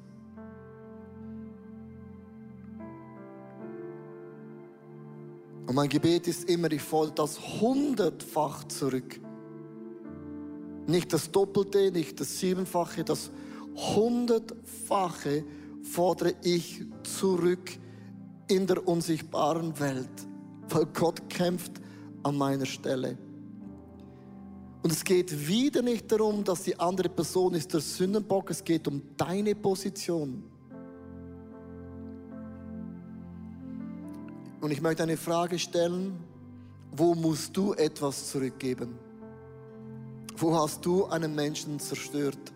Und 5.66 5.75
mein 5.75 5.90
Gebet 5.90 6.27
ist 6.27 6.49
immer, 6.49 6.73
ich 6.73 6.81
fordere 6.81 7.14
das 7.16 7.38
hundertfach 7.61 8.64
zurück. 8.64 9.20
Nicht 10.87 11.12
das 11.12 11.31
Doppelte, 11.31 11.90
nicht 11.90 12.18
das 12.18 12.38
Siebenfache, 12.38 13.05
das 13.05 13.31
hundertfache 13.75 15.44
fordere 15.83 16.35
ich 16.42 16.83
zurück 17.03 17.73
in 18.49 18.66
der 18.66 18.88
unsichtbaren 18.88 19.79
Welt, 19.79 20.27
weil 20.70 20.87
Gott 20.87 21.29
kämpft 21.29 21.73
an 22.23 22.37
meiner 22.37 22.66
Stelle. 22.66 23.18
Und 24.85 24.92
es 24.92 25.03
geht 25.03 25.49
wieder 25.49 25.81
nicht 25.81 26.12
darum, 26.12 26.44
dass 26.44 26.64
die 26.64 26.79
andere 26.79 27.09
Person 27.09 27.55
ist 27.55 27.73
der 27.73 27.81
Sündenbock, 27.81 28.51
es 28.51 28.62
geht 28.62 28.87
um 28.87 29.01
deine 29.16 29.55
Position. 29.55 30.44
Und 34.61 34.70
ich 34.70 34.83
möchte 34.83 35.03
eine 35.03 35.16
Frage 35.16 35.59
stellen, 35.59 36.18
wo 36.92 37.14
musst 37.14 37.57
du 37.57 37.73
etwas 37.73 38.31
zurückgeben? 38.31 38.99
Wo 40.37 40.55
hast 40.55 40.85
du 40.85 41.07
einen 41.07 41.35
Menschen 41.35 41.81
zerstört? 41.81 42.53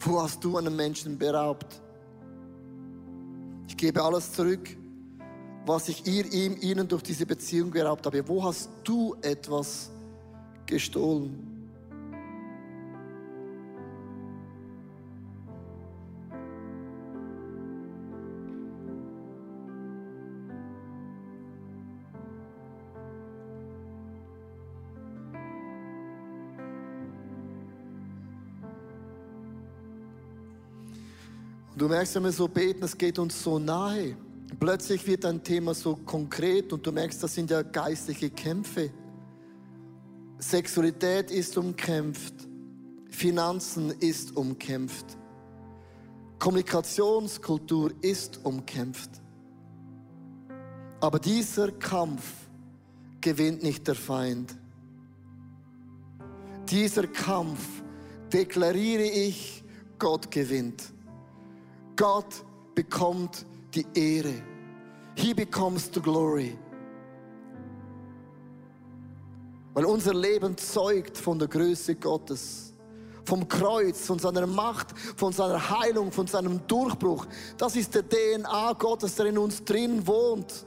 Wo 0.00 0.20
hast 0.20 0.42
du 0.42 0.56
einen 0.56 0.74
Menschen 0.74 1.16
beraubt? 1.16 1.80
Ich 3.68 3.76
gebe 3.76 4.02
alles 4.02 4.32
zurück, 4.32 4.76
was 5.66 5.88
ich 5.88 6.04
ihr, 6.04 6.32
ihm, 6.32 6.56
ihnen 6.60 6.88
durch 6.88 7.04
diese 7.04 7.26
Beziehung 7.26 7.70
geraubt 7.70 8.06
habe. 8.06 8.26
Wo 8.26 8.42
hast 8.42 8.70
du 8.82 9.14
etwas 9.22 9.92
gestohlen? 10.66 11.49
Du 31.80 31.88
merkst, 31.88 32.14
wenn 32.14 32.24
wir 32.24 32.32
so 32.32 32.46
beten, 32.46 32.84
es 32.84 32.98
geht 32.98 33.18
uns 33.18 33.42
so 33.42 33.58
nahe. 33.58 34.14
Plötzlich 34.58 35.06
wird 35.06 35.24
ein 35.24 35.42
Thema 35.42 35.72
so 35.72 35.96
konkret 35.96 36.74
und 36.74 36.86
du 36.86 36.92
merkst, 36.92 37.22
das 37.22 37.34
sind 37.34 37.50
ja 37.50 37.62
geistliche 37.62 38.28
Kämpfe. 38.28 38.90
Sexualität 40.38 41.30
ist 41.30 41.56
umkämpft. 41.56 42.34
Finanzen 43.08 43.92
ist 43.98 44.36
umkämpft. 44.36 45.06
Kommunikationskultur 46.38 47.92
ist 48.02 48.44
umkämpft. 48.44 49.12
Aber 51.00 51.18
dieser 51.18 51.72
Kampf 51.72 52.30
gewinnt 53.22 53.62
nicht 53.62 53.88
der 53.88 53.94
Feind. 53.94 54.54
Dieser 56.68 57.06
Kampf 57.06 57.66
deklariere 58.30 59.04
ich, 59.04 59.64
Gott 59.98 60.30
gewinnt. 60.30 60.92
Gott 62.00 62.46
bekommt 62.74 63.44
die 63.74 63.84
Ehre. 63.92 64.32
He 65.16 65.34
becomes 65.34 65.90
the 65.92 66.00
glory. 66.00 66.56
Weil 69.74 69.84
unser 69.84 70.14
Leben 70.14 70.56
zeugt 70.56 71.18
von 71.18 71.38
der 71.38 71.46
Größe 71.46 71.96
Gottes, 71.96 72.72
vom 73.26 73.46
Kreuz, 73.46 74.06
von 74.06 74.18
seiner 74.18 74.46
Macht, 74.46 74.98
von 75.14 75.34
seiner 75.34 75.60
Heilung, 75.78 76.10
von 76.10 76.26
seinem 76.26 76.66
Durchbruch. 76.66 77.26
Das 77.58 77.76
ist 77.76 77.94
der 77.94 78.08
DNA 78.08 78.72
Gottes, 78.78 79.16
der 79.16 79.26
in 79.26 79.36
uns 79.36 79.62
drin 79.62 80.06
wohnt. 80.06 80.64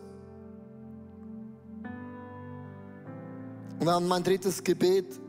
Und 3.80 3.88
dann 3.88 4.08
mein 4.08 4.24
drittes 4.24 4.64
Gebet. 4.64 5.20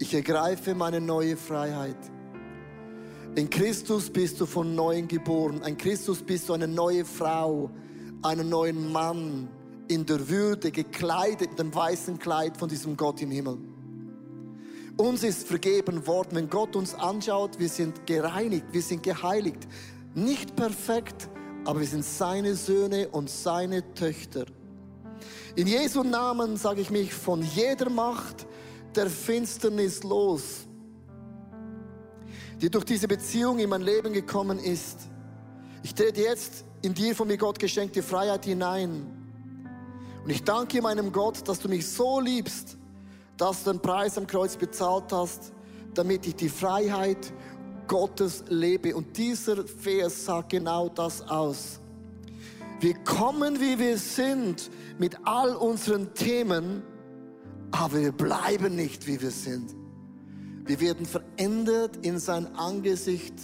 Ich 0.00 0.12
ergreife 0.12 0.74
meine 0.74 1.00
neue 1.00 1.36
Freiheit. 1.36 2.10
In 3.36 3.48
Christus 3.48 4.10
bist 4.10 4.40
du 4.40 4.46
von 4.46 4.74
neuem 4.74 5.06
geboren. 5.06 5.62
In 5.64 5.76
Christus 5.76 6.20
bist 6.20 6.48
du 6.48 6.54
eine 6.54 6.66
neue 6.66 7.04
Frau, 7.04 7.70
einen 8.22 8.48
neuen 8.48 8.90
Mann 8.90 9.48
in 9.86 10.04
der 10.04 10.28
Würde, 10.28 10.72
gekleidet 10.72 11.50
in 11.50 11.56
dem 11.56 11.74
weißen 11.74 12.18
Kleid 12.18 12.56
von 12.56 12.68
diesem 12.68 12.96
Gott 12.96 13.22
im 13.22 13.30
Himmel. 13.30 13.58
Uns 14.96 15.22
ist 15.22 15.46
vergeben 15.46 16.06
worden, 16.08 16.30
wenn 16.32 16.50
Gott 16.50 16.74
uns 16.74 16.92
anschaut, 16.94 17.60
wir 17.60 17.68
sind 17.68 18.04
gereinigt, 18.04 18.66
wir 18.72 18.82
sind 18.82 19.04
geheiligt. 19.04 19.68
Nicht 20.14 20.56
perfekt, 20.56 21.28
aber 21.64 21.80
wir 21.80 21.86
sind 21.86 22.04
seine 22.04 22.56
Söhne 22.56 23.08
und 23.10 23.30
seine 23.30 23.94
Töchter. 23.94 24.44
In 25.54 25.68
Jesu 25.68 26.02
Namen 26.02 26.56
sage 26.56 26.80
ich 26.80 26.90
mich 26.90 27.14
von 27.14 27.42
jeder 27.42 27.90
Macht 27.90 28.46
der 28.96 29.08
Finsternis 29.08 30.02
los 30.02 30.66
die 32.60 32.70
durch 32.70 32.84
diese 32.84 33.08
Beziehung 33.08 33.58
in 33.58 33.70
mein 33.70 33.82
Leben 33.82 34.12
gekommen 34.12 34.58
ist. 34.58 34.98
Ich 35.82 35.94
trete 35.94 36.20
jetzt 36.20 36.64
in 36.82 36.92
dir 36.92 37.14
von 37.14 37.26
mir 37.26 37.38
Gott 37.38 37.58
geschenkte 37.58 38.02
Freiheit 38.02 38.44
hinein. 38.44 39.06
Und 40.22 40.30
ich 40.30 40.44
danke 40.44 40.82
meinem 40.82 41.12
Gott, 41.12 41.48
dass 41.48 41.58
du 41.58 41.68
mich 41.68 41.88
so 41.88 42.20
liebst, 42.20 42.76
dass 43.36 43.64
du 43.64 43.72
den 43.72 43.80
Preis 43.80 44.18
am 44.18 44.26
Kreuz 44.26 44.56
bezahlt 44.56 45.10
hast, 45.12 45.52
damit 45.94 46.26
ich 46.26 46.36
die 46.36 46.50
Freiheit 46.50 47.32
Gottes 47.86 48.44
lebe. 48.48 48.94
Und 48.94 49.16
dieser 49.16 49.66
Vers 49.66 50.26
sagt 50.26 50.50
genau 50.50 50.90
das 50.90 51.22
aus. 51.22 51.80
Wir 52.80 52.94
kommen, 53.04 53.60
wie 53.60 53.78
wir 53.78 53.96
sind, 53.96 54.70
mit 54.98 55.16
all 55.24 55.56
unseren 55.56 56.12
Themen, 56.12 56.82
aber 57.70 58.00
wir 58.00 58.12
bleiben 58.12 58.74
nicht, 58.76 59.06
wie 59.06 59.20
wir 59.20 59.30
sind. 59.30 59.79
Wir 60.66 60.80
werden 60.80 61.06
verändert 61.06 61.98
in 62.02 62.18
sein 62.18 62.46
Angesicht 62.54 63.34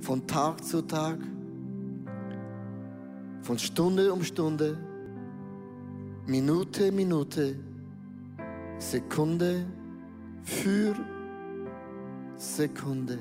von 0.00 0.26
Tag 0.26 0.64
zu 0.64 0.82
Tag, 0.82 1.18
von 3.42 3.58
Stunde 3.58 4.12
um 4.12 4.22
Stunde, 4.22 4.78
Minute, 6.26 6.92
Minute, 6.92 7.56
Sekunde 8.78 9.64
für 10.42 10.94
Sekunde. 12.36 13.18